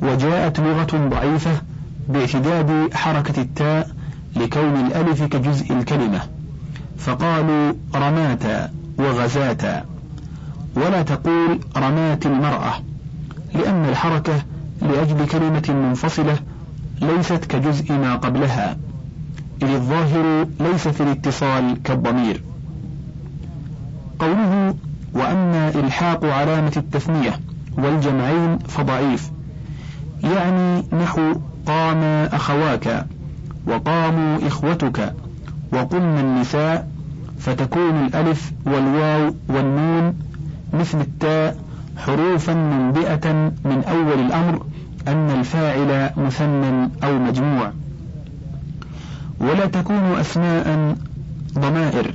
وجاءت 0.03 0.61
لغة 0.61 1.09
ضعيفة 1.09 1.63
باعتداد 2.09 2.95
حركة 2.95 3.43
التاء 3.43 3.91
لكون 4.37 4.87
الألف 4.87 5.23
كجزء 5.23 5.73
الكلمة. 5.73 6.21
فقالوا 6.99 7.73
رماتا 7.95 8.71
وغزاتا. 8.99 9.85
ولا 10.77 11.03
تقول 11.03 11.61
رمات 11.77 12.27
المرأة 12.27 12.73
لأن 13.55 13.85
الحركة 13.85 14.43
لأجل 14.83 15.27
كلمة 15.27 15.89
منفصلة 15.89 16.39
ليست 17.01 17.45
كجزء 17.45 17.93
ما 17.93 18.17
قبلها. 18.17 18.77
إذ 19.63 19.69
الظاهر 19.69 20.47
ليس 20.61 20.89
في 20.89 21.03
الاتصال 21.03 21.83
كالضمير. 21.83 22.43
قوله 24.19 24.75
وأما 25.15 25.69
إلحاق 25.69 26.25
علامة 26.25 26.73
التثنية 26.77 27.41
والجمعين 27.79 28.59
فضعيف 28.59 29.31
يعني 30.23 30.85
نحو 31.03 31.35
قام 31.67 32.03
أخواك 32.33 33.07
وقاموا 33.67 34.47
إخوتك 34.47 35.15
وقمنا 35.73 36.21
النساء 36.21 36.89
فتكون 37.39 38.07
الألف 38.07 38.53
والواو 38.67 39.35
والنون 39.49 40.15
مثل 40.73 41.01
التاء 41.01 41.57
حروفا 41.97 42.55
منبئة 42.55 43.33
من 43.65 43.85
أول 43.89 44.21
الأمر 44.27 44.63
أن 45.09 45.31
الفاعل 45.31 46.11
مثنى 46.17 46.89
أو 47.05 47.19
مجموع. 47.19 47.73
ولا 49.41 49.67
تكون 49.67 50.17
أسماء 50.21 50.97
ضمائر 51.59 52.15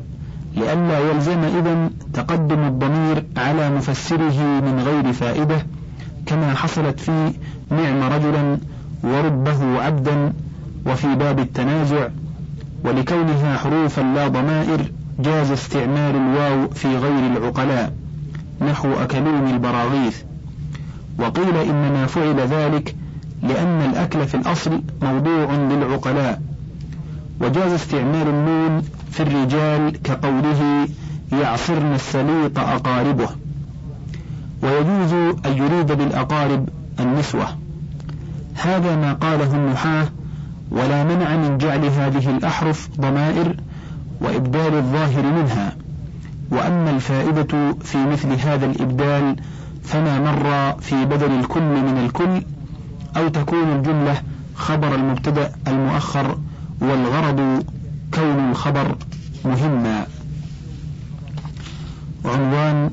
لئلا 0.56 1.00
يلزم 1.00 1.40
إذا 1.40 1.90
تقدم 2.14 2.60
الضمير 2.60 3.24
على 3.38 3.70
مفسره 3.70 4.62
من 4.62 4.84
غير 4.86 5.14
فائدة 5.14 5.66
كما 6.26 6.56
حصلت 6.56 7.00
في 7.00 7.32
نعم 7.70 8.04
رجلا 8.14 8.58
وربه 9.04 9.82
عبدا 9.82 10.34
وفي 10.86 11.16
باب 11.16 11.40
التنازع 11.40 12.08
ولكونها 12.84 13.58
حروفا 13.58 14.02
لا 14.02 14.28
ضمائر 14.28 14.92
جاز 15.20 15.52
استعمال 15.52 16.16
الواو 16.16 16.70
في 16.70 16.88
غير 16.98 17.38
العقلاء 17.38 17.94
نحو 18.62 18.94
أكلون 18.94 19.48
البراغيث. 19.48 20.22
وقيل 21.20 21.58
إنما 21.58 22.06
فعل 22.06 22.40
ذلك 22.40 22.96
لأن 23.44 23.82
الأكل 23.90 24.28
في 24.28 24.36
الأصل 24.36 24.82
موضوع 25.02 25.56
للعقلاء. 25.56 26.42
وجاز 27.42 27.72
استعمال 27.72 28.28
النون 28.28 28.82
في 29.12 29.24
الرجال 29.24 30.02
كقوله 30.04 30.88
يعصرن 31.32 31.94
السليط 31.94 32.60
أقاربه. 32.60 33.30
ويجوز 34.66 35.14
أن 35.46 35.58
يريد 35.58 35.92
بالأقارب 35.92 36.70
النسوة. 37.00 37.48
هذا 38.56 38.96
ما 38.96 39.14
قاله 39.14 39.56
النحاة 39.56 40.08
ولا 40.72 41.04
منع 41.04 41.36
من 41.36 41.58
جعل 41.58 41.86
هذه 41.86 42.30
الأحرف 42.38 42.90
ضمائر 43.00 43.56
وإبدال 44.22 44.74
الظاهر 44.74 45.24
منها. 45.24 45.76
وأما 46.52 46.90
الفائدة 46.90 47.76
في 47.84 47.98
مثل 47.98 48.34
هذا 48.34 48.66
الإبدال 48.66 49.36
فما 49.84 50.20
مر 50.20 50.76
في 50.82 51.06
بدل 51.06 51.40
الكل 51.40 51.62
من 51.62 51.98
الكل 52.06 52.44
أو 53.18 53.28
تكون 53.28 53.76
الجملة 53.76 54.22
خبر 54.56 54.96
المبتدأ 54.96 55.52
المؤخر 55.68 56.38
والغرض 56.82 57.66
كون 58.14 58.50
الخبر 58.50 58.96
مهما. 59.46 60.08
عنوان 62.26 62.92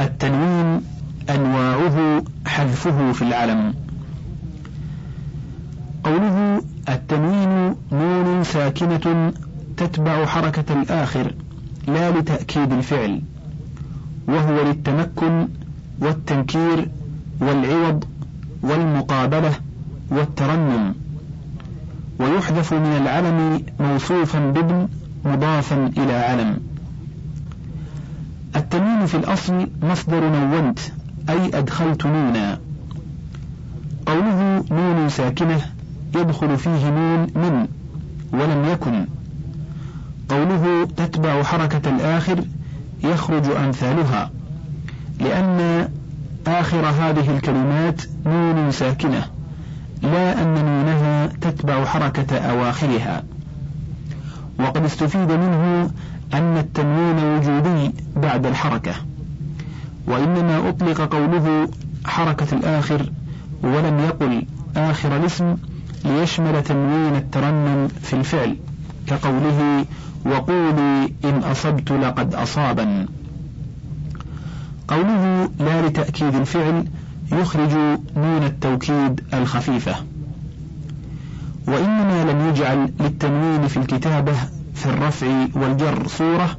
التنوين 0.00 0.82
أنواعه 1.30 2.22
حذفه 2.46 3.12
في 3.12 3.22
العلم. 3.22 3.74
قوله 6.04 6.62
التنوين 6.88 7.74
نون 7.92 8.44
ساكنة 8.44 9.32
تتبع 9.76 10.26
حركة 10.26 10.82
الآخر 10.82 11.34
لا 11.88 12.10
لتأكيد 12.10 12.72
الفعل 12.72 13.22
وهو 14.28 14.62
للتمكن 14.62 15.48
والتنكير 16.00 16.88
والعوض 17.40 18.04
والمقابلة 18.62 19.52
والترنم 20.10 20.94
ويحذف 22.18 22.72
من 22.72 22.96
العلم 23.02 23.62
موصوفا 23.80 24.38
بابن 24.38 24.88
مضافا 25.24 25.90
إلى 25.96 26.12
علم. 26.12 26.71
التنوين 28.56 29.06
في 29.06 29.16
الأصل 29.16 29.68
مصدر 29.82 30.28
نونت 30.28 30.78
أي 31.28 31.58
أدخلت 31.58 32.06
نونا. 32.06 32.58
قوله 34.06 34.64
نون 34.70 35.08
ساكنة 35.08 35.60
يدخل 36.14 36.58
فيه 36.58 36.90
نون 36.90 37.20
من 37.20 37.68
ولم 38.32 38.64
يكن. 38.72 39.06
قوله 40.28 40.88
تتبع 40.96 41.42
حركة 41.42 41.90
الآخر 41.90 42.44
يخرج 43.04 43.46
أمثالها 43.50 44.30
لأن 45.20 45.88
آخر 46.46 46.86
هذه 46.86 47.36
الكلمات 47.36 48.02
نون 48.26 48.70
ساكنة 48.70 49.26
لا 50.02 50.42
أن 50.42 50.54
نونها 50.54 51.26
تتبع 51.26 51.84
حركة 51.84 52.36
أواخرها. 52.36 53.22
وقد 54.58 54.84
استفيد 54.84 55.32
منه 55.32 55.90
أن 56.34 56.56
التنوين 56.56 57.18
وجودي 57.24 57.92
بعد 58.16 58.46
الحركة 58.46 58.92
وإنما 60.06 60.68
أطلق 60.68 61.00
قوله 61.14 61.68
حركة 62.04 62.46
الآخر 62.56 63.10
ولم 63.62 63.98
يقل 63.98 64.44
آخر 64.76 65.16
الاسم 65.16 65.56
ليشمل 66.04 66.62
تنوين 66.62 67.16
الترنم 67.16 67.88
في 68.02 68.12
الفعل 68.12 68.56
كقوله 69.06 69.84
وقولي 70.26 71.12
إن 71.24 71.42
أصبت 71.42 71.92
لقد 71.92 72.34
أصابا 72.34 73.06
قوله 74.88 75.50
لا 75.58 75.86
لتأكيد 75.86 76.34
الفعل 76.34 76.84
يخرج 77.32 77.70
نون 78.16 78.42
التوكيد 78.42 79.20
الخفيفة. 79.34 79.94
وإنما 81.66 82.24
لم 82.32 82.48
يجعل 82.48 82.92
للتنوين 83.00 83.66
في 83.66 83.76
الكتابة 83.76 84.34
في 84.74 84.86
الرفع 84.86 85.46
والجر 85.54 86.06
صورة 86.06 86.56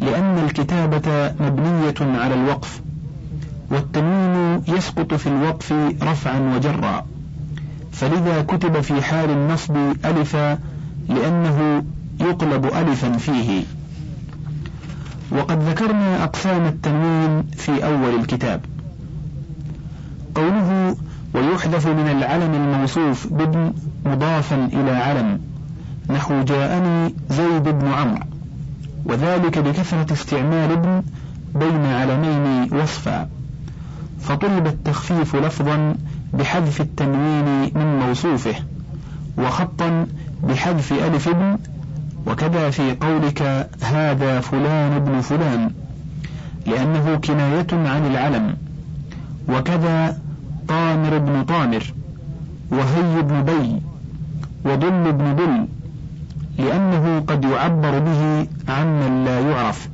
لأن 0.00 0.38
الكتابة 0.44 1.34
مبنية 1.40 2.18
على 2.20 2.34
الوقف 2.34 2.80
والتنوين 3.70 4.62
يسقط 4.68 5.14
في 5.14 5.26
الوقف 5.26 5.72
رفعا 6.02 6.40
وجرا. 6.56 7.06
فلذا 7.92 8.42
كتب 8.42 8.80
في 8.80 9.02
حال 9.02 9.30
النصب 9.30 9.76
ألفا 10.04 10.58
لأنه 11.08 11.84
يقلب 12.20 12.64
ألفا 12.64 13.12
فيه. 13.12 13.62
وقد 15.32 15.62
ذكرنا 15.62 16.24
أقسام 16.24 16.66
التنوين 16.66 17.42
في 17.42 17.84
أول 17.86 18.20
الكتاب. 18.20 18.60
قوله 20.34 20.96
ويحذف 21.34 21.86
من 21.86 22.08
العلم 22.08 22.54
الموصوف 22.54 23.26
بابن 23.32 23.72
مضافا 24.06 24.68
إلى 24.72 24.90
علم 24.90 25.40
نحو 26.10 26.42
جاءني 26.42 27.14
زيد 27.30 27.62
بن 27.62 27.88
عمرو. 27.88 28.24
وذلك 29.04 29.58
بكثرة 29.58 30.12
استعمال 30.12 30.72
ابن 30.72 31.02
بين 31.54 31.86
علمين 31.86 32.72
وصفا. 32.72 33.28
فطلب 34.20 34.66
التخفيف 34.66 35.36
لفظا 35.36 35.94
بحذف 36.34 36.80
التنوين 36.80 37.70
من 37.74 37.98
موصوفه 38.06 38.54
وخطا 39.38 40.06
بحذف 40.42 40.92
ألف 40.92 41.28
ابن 41.28 41.58
وكذا 42.26 42.70
في 42.70 42.94
قولك 42.94 43.68
هذا 43.82 44.40
فلان 44.40 44.92
ابن 44.92 45.20
فلان 45.20 45.70
لأنه 46.66 47.16
كناية 47.16 47.66
عن 47.72 48.06
العلم. 48.06 48.56
وكذا 49.48 50.18
طامر 50.68 51.18
بن 51.18 51.44
طامر 51.44 51.94
وهي 52.70 53.22
بن 53.22 53.42
بي 53.42 53.80
وضل 54.64 55.12
بن 55.12 55.36
دل 55.36 55.66
لأنه 56.58 57.20
قد 57.20 57.44
يعبر 57.44 57.98
به 57.98 58.46
عمن 58.68 59.24
لا 59.24 59.40
يعرف 59.40 59.88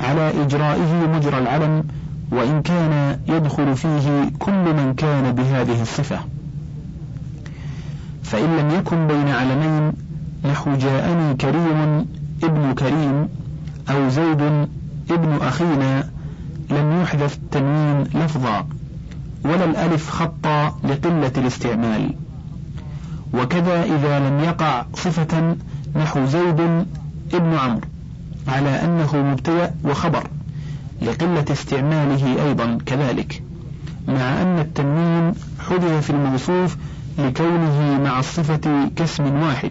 على 0.00 0.42
إجرائه 0.42 1.06
مجرى 1.14 1.38
العلم 1.38 1.84
وإن 2.30 2.62
كان 2.62 3.18
يدخل 3.28 3.76
فيه 3.76 4.30
كل 4.38 4.74
من 4.74 4.94
كان 4.96 5.32
بهذه 5.32 5.82
الصفة. 5.82 6.18
فإن 8.22 8.56
لم 8.56 8.70
يكن 8.70 9.06
بين 9.06 9.28
علمين 9.28 9.92
نحو 10.44 10.76
جاءني 10.76 11.34
كريم 11.34 12.06
ابن 12.42 12.74
كريم 12.74 13.28
أو 13.90 14.08
زيد 14.08 14.42
ابن 15.10 15.32
أخينا 15.42 16.10
لم 16.70 17.02
يحذف 17.02 17.36
التنوين 17.36 18.02
لفظا 18.02 18.66
ولا 19.44 19.64
الألف 19.64 20.10
خطا 20.10 20.78
لقلة 20.84 21.32
الاستعمال. 21.36 22.14
وكذا 23.34 23.82
إذا 23.82 24.28
لم 24.28 24.40
يقع 24.40 24.84
صفة 24.94 25.56
نحو 25.96 26.26
زيد 26.26 26.60
ابن 27.34 27.54
عمرو 27.54 27.80
على 28.48 28.84
أنه 28.84 29.16
مبتدأ 29.16 29.74
وخبر 29.84 30.26
لقلة 31.02 31.44
استعماله 31.50 32.44
أيضا 32.46 32.78
كذلك 32.86 33.42
مع 34.08 34.42
أن 34.42 34.58
التنوين 34.58 35.34
حذف 35.68 36.04
في 36.04 36.10
الموصوف 36.10 36.76
لكونه 37.18 38.00
مع 38.04 38.18
الصفة 38.18 38.90
كاسم 38.96 39.42
واحد 39.42 39.70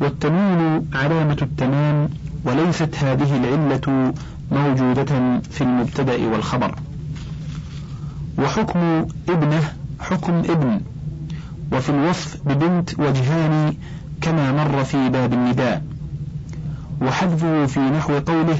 والتنوين 0.00 0.90
علامة 0.94 1.36
التمام 1.42 2.08
وليست 2.44 2.96
هذه 2.96 3.36
العلة 3.36 4.14
موجودة 4.52 5.40
في 5.50 5.60
المبتدأ 5.60 6.26
والخبر. 6.26 6.74
وحكم 8.38 9.06
ابنه 9.28 9.72
حكم 10.00 10.32
ابن 10.34 10.80
وفي 11.72 11.90
الوصف 11.90 12.36
ببنت 12.46 12.98
وجهان 12.98 13.74
كما 14.20 14.52
مر 14.52 14.84
في 14.84 15.08
باب 15.08 15.32
النداء. 15.32 15.82
وحذفه 17.02 17.66
في 17.66 17.80
نحو 17.80 18.18
قوله 18.18 18.58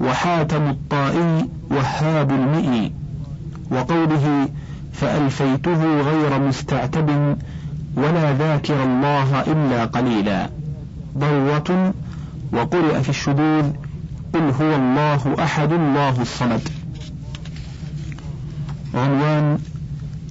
وحاتم 0.00 0.62
الطائي 0.68 1.48
وهاب 1.70 2.30
المئي. 2.30 2.92
وقوله 3.70 4.48
فألفيته 4.92 6.00
غير 6.00 6.38
مستعتب 6.38 7.36
ولا 7.96 8.32
ذاكر 8.32 8.82
الله 8.82 9.40
إلا 9.40 9.84
قليلا. 9.84 10.50
ضروة 11.18 11.92
وقرئ 12.52 13.02
في 13.02 13.08
الشذوذ 13.08 13.70
قل 14.34 14.50
هو 14.60 14.74
الله 14.74 15.44
أحد 15.44 15.72
الله 15.72 16.22
الصمد. 16.22 16.68
عنوان 18.94 19.58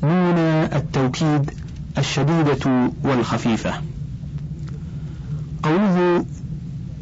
نون 0.03 0.37
التوكيد 0.73 1.51
الشديدة 1.97 2.91
والخفيفة. 3.03 3.73
قوله 5.63 6.25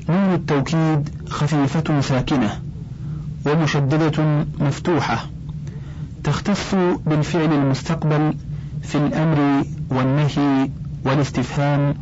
نون 0.10 0.34
التوكيد 0.34 1.10
خفيفة 1.30 2.02
ساكنة 2.02 2.60
ومشددة 3.45 4.45
مفتوحة 4.60 5.26
تختص 6.24 6.76
بالفعل 7.06 7.54
المستقبل 7.54 8.34
في 8.82 8.97
الأمر 8.97 9.65
والنهي 9.89 10.69
والاستفهام 11.06 11.93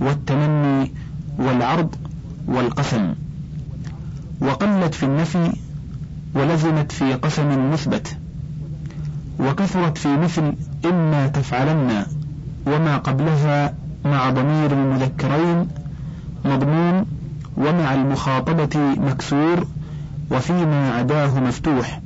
والتمني 0.00 0.92
والعرض 1.38 1.94
والقسم. 2.46 3.14
وقلت 4.40 4.94
في 4.94 5.02
النفي 5.02 5.52
ولزمت 6.34 6.92
في 6.92 7.14
قسم 7.14 7.72
مثبت. 7.72 8.16
وكثرت 9.40 9.98
في 9.98 10.16
مثل 10.16 10.52
إما 10.84 11.26
تفعلن 11.26 12.06
وما 12.66 12.96
قبلها 12.96 13.74
مع 14.04 14.30
ضمير 14.30 14.72
المذكرين 14.72 15.68
مضمون 16.44 17.06
ومع 17.56 17.94
المخاطبة 17.94 18.78
مكسور 18.96 19.66
وفيما 20.30 20.90
عداه 20.90 21.40
مفتوح. 21.40 22.00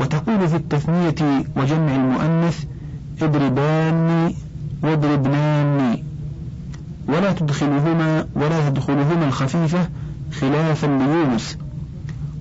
وتقول 0.00 0.48
في 0.48 0.56
التثنية 0.56 1.44
وجمع 1.56 1.94
المؤنث 1.94 2.64
اضربان 3.22 4.34
واضربنان. 4.82 5.98
ولا 7.08 7.32
تدخلهما 7.32 8.26
ولا 8.34 8.68
تدخلهما 8.68 9.28
الخفيفة 9.28 9.88
خلافا 10.40 10.86
ليونس. 10.86 11.58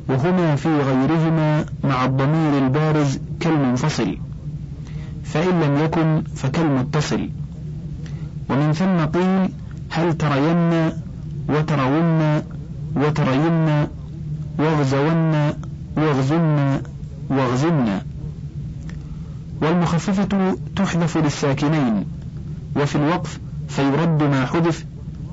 وهما 0.09 0.55
في 0.55 0.69
غيرهما 0.69 1.65
مع 1.83 2.05
الضمير 2.05 2.57
البارز 2.57 3.19
كالمنفصل. 3.39 4.17
فإن 5.23 5.61
لم 5.61 5.83
يكن 5.83 6.23
فكالمتصل. 6.35 7.29
ومن 8.49 8.73
ثم 8.73 9.19
قيل 9.19 9.49
هل 9.95 10.17
ترين 10.17 10.91
وترون 11.49 12.41
وترين 12.95 13.87
واغزون 14.59 15.53
واغزن 15.97 16.81
واغزن؟ 17.29 18.01
والمخففة 19.61 20.57
تحذف 20.75 21.17
للساكنين 21.17 22.05
وفي 22.75 22.95
الوقف 22.95 23.39
فيرد 23.69 24.23
ما 24.23 24.45
حذف 24.45 24.85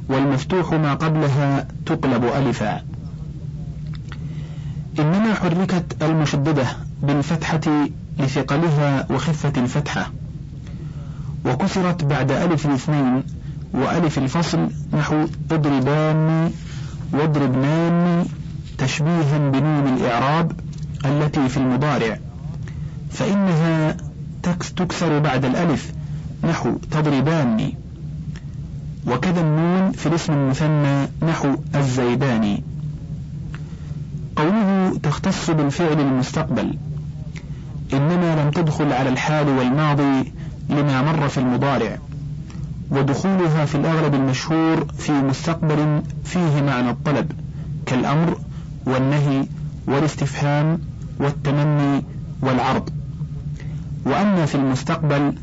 والمفتوح 0.08 0.72
ما 0.72 0.94
قبلها 0.94 1.68
تقلب 1.86 2.24
ألفا. 2.24 2.82
إنما 4.98 5.34
حركت 5.34 6.02
المشددة 6.02 6.66
بالفتحة 7.02 7.88
لثقلها 8.18 9.06
وخفة 9.10 9.52
الفتحة 9.56 10.12
وكسرت 11.46 12.04
بعد 12.04 12.30
ألف 12.32 12.66
الاثنين 12.66 13.22
وألف 13.74 14.18
الفصل 14.18 14.68
نحو 14.92 15.26
اضربان 15.50 16.50
واضربنان 17.12 18.26
تشبيها 18.78 19.38
بنون 19.38 19.96
الإعراب 19.96 20.52
التي 21.04 21.48
في 21.48 21.56
المضارع 21.56 22.18
فإنها 23.10 23.96
تكسر 24.76 25.18
بعد 25.18 25.44
الألف 25.44 25.92
نحو 26.44 26.70
تضربان 26.90 27.72
وكذا 29.06 29.40
النون 29.40 29.92
في 29.92 30.06
الاسم 30.06 30.32
المثنى 30.32 31.08
نحو 31.22 31.56
الزيدان. 31.74 32.58
قوله 34.36 34.98
تختص 35.02 35.50
بالفعل 35.50 36.00
المستقبل 36.00 36.78
إنما 37.92 38.42
لم 38.42 38.50
تدخل 38.50 38.92
على 38.92 39.08
الحال 39.08 39.48
والماضي 39.48 40.32
لما 40.70 41.02
مر 41.02 41.28
في 41.28 41.38
المضارع. 41.38 41.98
ودخولها 42.92 43.64
في 43.64 43.74
الأغلب 43.74 44.14
المشهور 44.14 44.86
في 44.98 45.12
مستقبل 45.12 46.02
فيه 46.24 46.62
معنى 46.62 46.90
الطلب 46.90 47.32
كالأمر 47.86 48.38
والنهي 48.86 49.46
والاستفهام 49.86 50.78
والتمني 51.20 52.04
والعرض. 52.42 52.90
وأما 54.06 54.46
في 54.46 54.54
المستقبل 54.54 55.34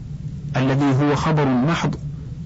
الذي 0.58 0.96
هو 1.02 1.16
خبر 1.16 1.46
محض 1.46 1.96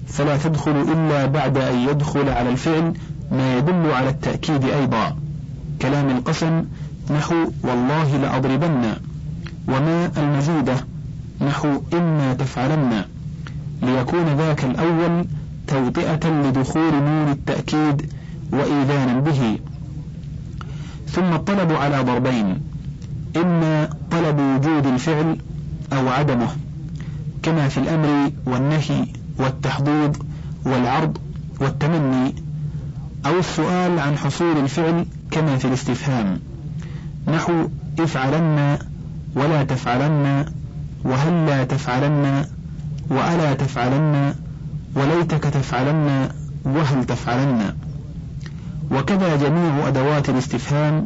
فلا 0.06 0.36
تدخل 0.36 0.70
إلا 0.70 1.26
بعد 1.26 1.58
أن 1.58 1.78
يدخل 1.78 2.28
على 2.28 2.50
الفعل 2.50 2.94
ما 3.32 3.58
يدل 3.58 3.90
على 3.92 4.08
التأكيد 4.08 4.64
أيضا. 4.64 5.16
كلام 5.82 6.10
القسم 6.10 6.64
نحو 7.10 7.34
والله 7.62 8.16
لأضربن 8.16 8.92
وما 9.68 10.10
المزيدة 10.16 10.74
نحو 11.40 11.80
إما 11.94 12.34
تفعلن. 12.34 13.04
ليكون 13.86 14.24
ذاك 14.24 14.64
الأول 14.64 15.24
توطئة 15.66 16.30
لدخول 16.30 16.92
نون 16.94 17.28
التأكيد 17.28 18.12
وإيذانا 18.52 19.20
به. 19.20 19.58
ثم 21.08 21.32
الطلب 21.32 21.72
على 21.72 22.02
ضربين. 22.02 22.60
إما 23.36 23.88
طلب 24.10 24.40
وجود 24.40 24.86
الفعل 24.86 25.36
أو 25.92 26.08
عدمه 26.08 26.48
كما 27.42 27.68
في 27.68 27.78
الأمر 27.78 28.30
والنهي 28.46 29.06
والتحضيض 29.38 30.16
والعرض 30.66 31.18
والتمني 31.60 32.34
أو 33.26 33.38
السؤال 33.38 33.98
عن 33.98 34.18
حصول 34.18 34.56
الفعل 34.56 35.06
كما 35.30 35.58
في 35.58 35.64
الاستفهام. 35.64 36.40
نحو 37.28 37.68
افعلن 37.98 38.78
ولا 39.36 39.64
تفعلن 39.64 40.44
وهل 41.04 41.46
لا 41.46 41.64
تفعلن 41.64 42.44
وألا 43.10 43.54
تفعلن 43.54 44.34
وليتك 44.94 45.44
تفعلن 45.44 46.28
وهل 46.64 47.04
تفعلن. 47.04 47.74
وكذا 48.90 49.36
جميع 49.36 49.88
أدوات 49.88 50.28
الاستفهام 50.28 51.04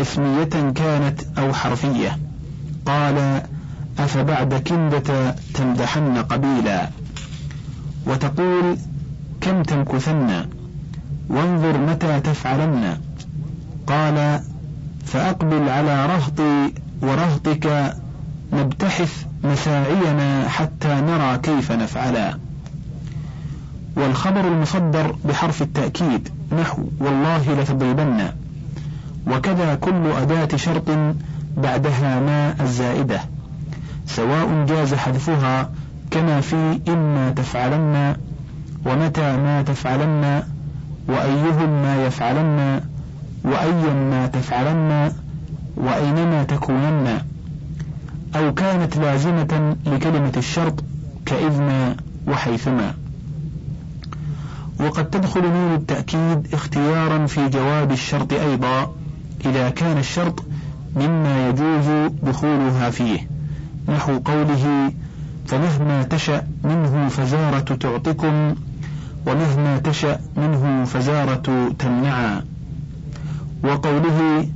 اسمية 0.00 0.72
كانت 0.74 1.20
أو 1.38 1.52
حرفية. 1.52 2.18
قال 2.86 3.42
أفبعد 3.98 4.54
كندة 4.54 5.34
تمدحن 5.54 6.16
قبيلا. 6.16 6.88
وتقول 8.06 8.76
كم 9.40 9.62
تمكثن؟ 9.62 10.46
وانظر 11.28 11.78
متى 11.78 12.20
تفعلن. 12.20 12.96
قال 13.86 14.40
فأقبل 15.04 15.68
على 15.68 16.06
رهطي 16.06 16.72
ورهطك 17.02 17.96
نبتحث 18.94 19.24
مساعينا 19.44 20.48
حتى 20.48 20.88
نرى 20.88 21.38
كيف 21.38 21.72
نفعلا. 21.72 22.38
والخبر 23.96 24.40
المصدر 24.40 25.16
بحرف 25.24 25.62
التأكيد 25.62 26.28
نحو 26.60 26.82
والله 27.00 27.60
لتضربن. 27.60 28.28
وكذا 29.26 29.74
كل 29.74 30.12
أداة 30.22 30.56
شرط 30.56 31.14
بعدها 31.56 32.20
ما 32.20 32.54
الزائدة. 32.60 33.20
سواء 34.06 34.64
جاز 34.68 34.94
حذفها 34.94 35.70
كما 36.10 36.40
في 36.40 36.80
إما 36.88 37.30
تفعلن 37.30 38.16
ومتى 38.86 39.36
ما 39.36 39.62
تفعلن 39.62 40.42
وأيهم 41.08 41.82
ما 41.82 42.06
يفعلن 42.06 42.80
وأيا 43.44 43.94
ما 43.94 44.26
تفعلن 44.26 45.12
وأينما 45.76 46.44
تكونن. 46.44 47.33
أو 48.36 48.54
كانت 48.54 48.96
لازمة 48.96 49.76
لكلمة 49.86 50.32
الشرط 50.36 50.84
كإذن 51.26 51.96
وحيثما. 52.28 52.94
وقد 54.80 55.10
تدخل 55.10 55.42
نون 55.42 55.74
التأكيد 55.74 56.54
اختيارا 56.54 57.26
في 57.26 57.48
جواب 57.48 57.92
الشرط 57.92 58.32
أيضا 58.32 58.92
إذا 59.46 59.70
كان 59.70 59.98
الشرط 59.98 60.44
مما 60.96 61.48
يجوز 61.48 62.12
دخولها 62.22 62.90
فيه. 62.90 63.28
نحو 63.88 64.18
قوله 64.18 64.92
فمهما 65.46 66.02
تشأ 66.02 66.46
منه 66.64 67.08
فزارة 67.08 67.58
تعطكم 67.58 68.54
ومهما 69.26 69.78
تشأ 69.78 70.20
منه 70.36 70.84
فزارة 70.84 71.72
تمنعا 71.78 72.44
وقوله 73.64 74.48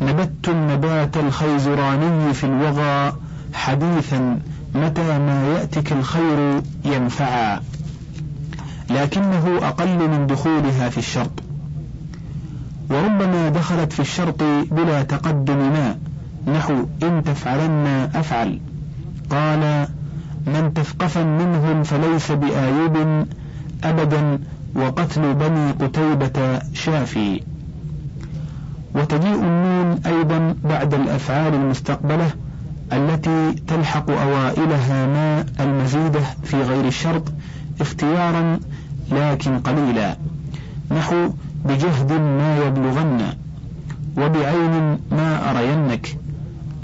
نبت 0.00 0.48
النبات 0.48 1.16
الخيزراني 1.16 2.34
في 2.34 2.44
الوغى 2.44 3.12
حديثا 3.54 4.38
متى 4.74 5.18
ما 5.18 5.48
يأتك 5.48 5.92
الخير 5.92 6.62
ينفعا. 6.84 7.60
لكنه 8.90 9.58
أقل 9.62 10.08
من 10.08 10.26
دخولها 10.26 10.88
في 10.88 10.98
الشرط. 10.98 11.42
وربما 12.90 13.48
دخلت 13.48 13.92
في 13.92 14.00
الشرط 14.00 14.42
بلا 14.70 15.02
تقدم 15.02 15.58
ما 15.58 15.96
نحو 16.46 16.74
إن 17.02 17.22
تفعلن 17.24 17.86
أفعل. 18.14 18.60
قال 19.30 19.88
من 20.46 20.74
تثقفا 20.74 21.22
منهم 21.24 21.82
فليس 21.82 22.32
بآيب 22.32 23.26
أبدا 23.84 24.38
وقتل 24.74 25.34
بني 25.34 25.70
قتيبة 25.70 26.60
شافي. 26.74 27.40
وتجيء 28.94 29.34
النون 29.34 30.00
أيضا 30.06 30.54
بعد 30.64 30.94
الأفعال 30.94 31.54
المستقبلة 31.54 32.30
التي 32.92 33.52
تلحق 33.52 34.10
أوائلها 34.10 35.06
ما 35.06 35.44
المزيدة 35.60 36.20
في 36.44 36.62
غير 36.62 36.84
الشرط 36.84 37.22
اختيارا 37.80 38.60
لكن 39.12 39.58
قليلا. 39.58 40.16
نحو 40.90 41.30
بجهد 41.64 42.12
ما 42.12 42.58
يبلغن 42.58 43.22
وبعين 44.16 44.98
ما 45.10 45.50
أرينك 45.50 46.18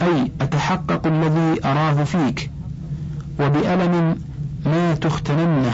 أي 0.03 0.33
أتحقق 0.40 1.07
الذي 1.07 1.64
أراه 1.64 2.05
فيك 2.05 2.51
وبألم 3.40 4.16
ما 4.66 4.94
تختننه. 4.94 5.73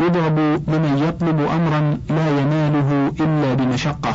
يضرب 0.00 0.38
لمن 0.68 1.02
يطلب 1.08 1.40
أمرا 1.40 1.98
لا 2.08 2.40
يناله 2.40 3.12
إلا 3.20 3.54
بمشقة. 3.54 4.14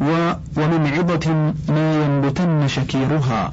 ومن 0.00 0.86
عظة 0.86 1.52
ما 1.68 2.04
ينبتن 2.04 2.68
شكيرها. 2.68 3.52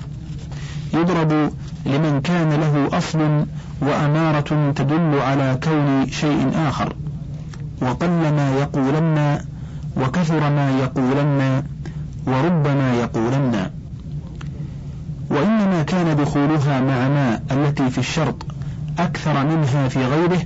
يضرب 0.94 1.52
لمن 1.86 2.22
كان 2.22 2.50
له 2.50 2.98
أصل 2.98 3.46
وأمارة 3.82 4.72
تدل 4.72 5.20
على 5.20 5.60
كون 5.64 6.08
شيء 6.12 6.52
آخر. 6.56 6.94
وقل 7.82 8.10
ما 8.10 8.56
يقولن 8.60 9.40
وكثر 9.98 10.40
ما 10.50 10.80
يقولن 10.80 11.64
وربما 12.28 12.94
يقولن. 12.94 13.70
وإنما 15.30 15.84
كان 15.84 16.16
دخولها 16.16 16.82
مع 16.82 17.08
ما 17.08 17.40
التي 17.52 17.90
في 17.90 17.98
الشرط 17.98 18.46
أكثر 19.00 19.46
منها 19.46 19.88
في 19.88 20.06
غيره 20.06 20.42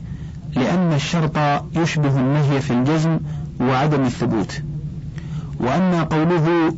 لأن 0.55 0.93
الشرط 0.93 1.37
يشبه 1.75 2.19
النهي 2.19 2.61
في 2.61 2.73
الجزم 2.73 3.19
وعدم 3.59 4.01
الثبوت. 4.01 4.61
وأما 5.61 6.03
قوله 6.03 6.73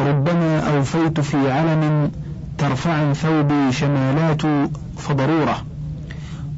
ربما 0.00 0.58
أوفيت 0.76 1.20
في 1.20 1.52
علم 1.52 2.10
ترفع 2.58 3.12
ثوبي 3.12 3.72
شمالات 3.72 4.42
فضرورة 4.96 5.64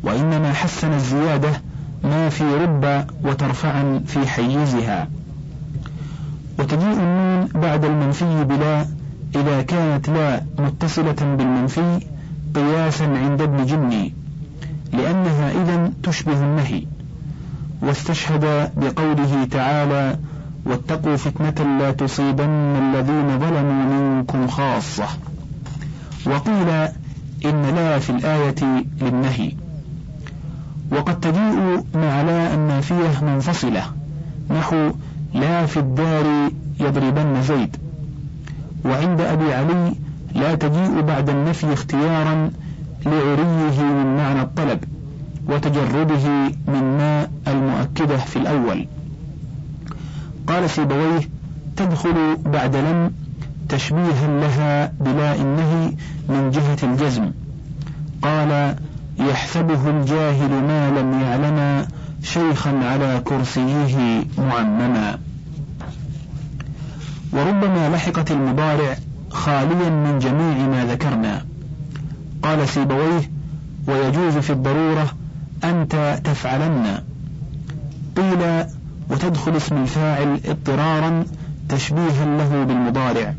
وإنما 0.03 0.53
حسن 0.53 0.93
الزيادة 0.93 1.51
ما 2.05 2.29
في 2.29 2.45
رب 2.55 3.05
وترفعا 3.25 4.01
في 4.07 4.27
حيزها 4.27 5.09
وتجيء 6.59 6.93
النون 6.93 7.47
بعد 7.55 7.85
المنفي 7.85 8.45
بلا 8.45 8.87
إذا 9.37 9.63
كانت 9.63 10.09
لا 10.09 10.43
متصلة 10.59 11.37
بالمنفي 11.39 12.01
قياسا 12.55 13.05
عند 13.05 13.43
ابن 13.43 13.67
جني 13.67 14.15
لأنها 14.93 15.51
إذا 15.51 15.93
تشبه 16.03 16.41
النهي 16.45 16.83
واستشهد 17.83 18.71
بقوله 18.77 19.45
تعالى 19.51 20.17
واتقوا 20.69 21.17
فتنة 21.17 21.79
لا 21.79 21.91
تصيبن 21.93 22.77
الذين 22.77 23.39
ظلموا 23.39 23.85
منكم 23.85 24.47
خاصة. 24.47 25.07
وقيل 26.27 26.69
إن 27.45 27.63
لا 27.75 27.99
في 27.99 28.11
الآية 28.11 28.85
للنهي. 29.01 29.53
وقد 30.93 31.21
تجيء 31.21 31.85
مع 31.95 32.23
لا 32.23 32.55
النافية 32.55 33.25
منفصلة. 33.25 33.83
نحو 34.51 34.91
لا 35.35 35.67
في 35.67 35.77
الدار 35.77 36.51
يضربن 36.81 37.43
زيد. 37.43 37.77
وعند 38.85 39.21
أبي 39.21 39.55
علي 39.55 39.93
لا 40.35 40.55
تجيء 40.55 41.01
بعد 41.01 41.29
النفي 41.29 41.73
اختيارا 41.73 42.51
لعريه 43.07 43.83
من 43.83 44.17
معنى 44.17 44.43
الطلب 44.43 44.85
وتجرده 45.49 46.29
من 46.69 46.99
ماء 46.99 47.31
المؤكدة 47.49 48.17
في 48.17 48.37
الأول. 48.37 48.87
قال 50.49 50.71
سيبويه 50.71 51.29
تدخل 51.77 52.37
بعد 52.45 52.77
لم 52.77 53.13
تشبيها 53.69 54.41
لها 54.41 54.93
بلاء 55.01 55.41
النهي 55.41 55.93
من 56.29 56.51
جهة 56.51 56.79
الجزم. 56.83 57.31
قال 58.23 58.77
يحسبه 59.19 59.91
الجاهل 59.91 60.51
ما 60.51 60.91
لم 60.91 61.21
يعلم 61.21 61.87
شيخا 62.23 62.71
على 62.85 63.23
كرسيه 63.25 64.25
معمما. 64.39 65.19
وربما 67.33 67.89
لحقت 67.89 68.31
المضارع 68.31 68.97
خاليا 69.31 69.91
من 69.91 70.19
جميع 70.19 70.69
ما 70.69 70.85
ذكرنا. 70.85 71.45
قال 72.43 72.69
سيبويه 72.69 73.31
ويجوز 73.89 74.37
في 74.37 74.51
الضرورة 74.51 75.13
أنت 75.65 76.21
تفعلن. 76.25 77.03
قيل 78.17 78.65
وتدخل 79.11 79.57
اسم 79.57 79.77
الفاعل 79.77 80.41
اضطرارا 80.45 81.25
تشبيها 81.69 82.25
له 82.25 82.65
بالمضارع. 82.65 83.35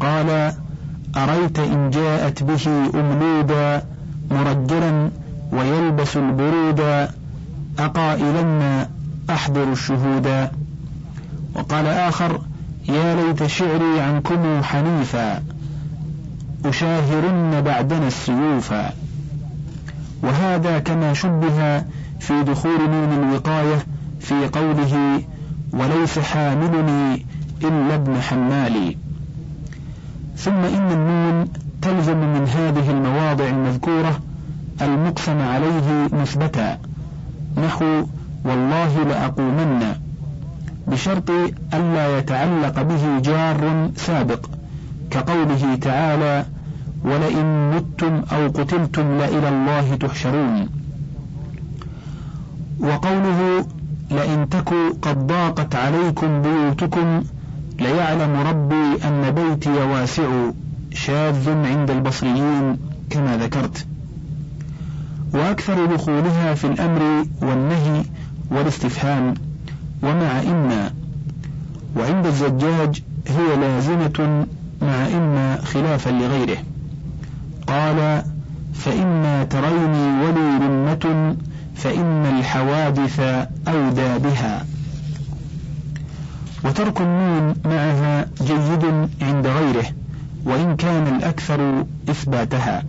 قال 0.00 0.52
أريت 1.16 1.58
إن 1.58 1.90
جاءت 1.90 2.42
به 2.42 2.90
أملودا 2.94 3.82
مرجلا 4.30 5.10
ويلبس 5.52 6.16
البرودا 6.16 7.10
أقائلن 7.78 8.86
أحضر 9.30 9.72
الشهودا 9.72 10.50
وقال 11.54 11.86
آخر 11.86 12.40
يا 12.88 13.14
ليت 13.14 13.46
شعري 13.46 14.00
عنكم 14.00 14.62
حنيفا 14.62 15.42
أشاهرن 16.64 17.60
بعدنا 17.60 18.06
السيوفا. 18.06 18.92
وهذا 20.22 20.78
كما 20.78 21.14
شبه 21.14 21.78
في 22.20 22.42
دخول 22.42 22.90
نون 22.90 23.12
الوقاية 23.12 23.86
في 24.22 24.46
قوله 24.48 25.22
وليس 25.72 26.18
حاملني 26.18 27.26
إلا 27.64 27.94
ابن 27.94 28.20
حمالي 28.20 28.96
ثم 30.36 30.52
إن 30.76 30.92
النون 30.92 31.48
تلزم 31.82 32.16
من 32.16 32.48
هذه 32.48 32.90
المواضع 32.90 33.44
المذكورة 33.48 34.20
المقسم 34.82 35.38
عليه 35.40 36.08
مثبتا 36.12 36.78
نحو 37.66 38.04
والله 38.44 39.02
لأقومن 39.04 39.94
بشرط 40.86 41.30
ألا 41.74 42.18
يتعلق 42.18 42.82
به 42.82 43.18
جار 43.18 43.90
سابق 43.96 44.46
كقوله 45.10 45.74
تعالى 45.74 46.44
ولئن 47.04 47.70
متم 47.76 48.22
أو 48.32 48.46
قتلتم 48.48 49.18
لإلى 49.18 49.48
الله 49.48 49.94
تحشرون 49.96 50.68
وقوله 52.80 53.64
لئن 54.12 54.48
تكوا 54.48 54.90
قد 55.02 55.26
ضاقت 55.26 55.74
عليكم 55.74 56.42
بيوتكم 56.42 57.22
ليعلم 57.80 58.36
ربي 58.36 59.04
أن 59.04 59.30
بيتي 59.30 59.70
واسع 59.70 60.50
شاذ 60.94 61.48
عند 61.48 61.90
البصريين 61.90 62.78
كما 63.10 63.36
ذكرت. 63.36 63.86
وأكثر 65.34 65.86
دخولها 65.86 66.54
في 66.54 66.66
الأمر 66.66 67.26
والنهي 67.42 68.04
والاستفهام 68.50 69.34
ومع 70.02 70.40
إما 70.42 70.90
وعند 71.96 72.26
الزجاج 72.26 73.02
هي 73.28 73.56
لازمة 73.60 74.46
مع 74.82 75.06
إما 75.06 75.56
خلافا 75.64 76.10
لغيره. 76.10 76.58
قال 77.66 78.22
فإما 78.74 79.44
تريني 79.44 80.24
ولي 80.24 80.66
رمة 80.66 81.36
فإن 81.74 82.26
الحوادث 82.38 83.20
أودى 83.68 84.18
بها. 84.18 84.66
وترك 86.64 87.00
النون 87.00 87.54
معها 87.64 88.26
جيد 88.42 89.08
عند 89.22 89.46
غيره 89.46 89.86
وإن 90.44 90.76
كان 90.76 91.16
الأكثر 91.16 91.84
إثباتها. 92.10 92.84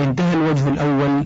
انتهى 0.00 0.34
الوجه 0.34 0.68
الأول 0.68 1.24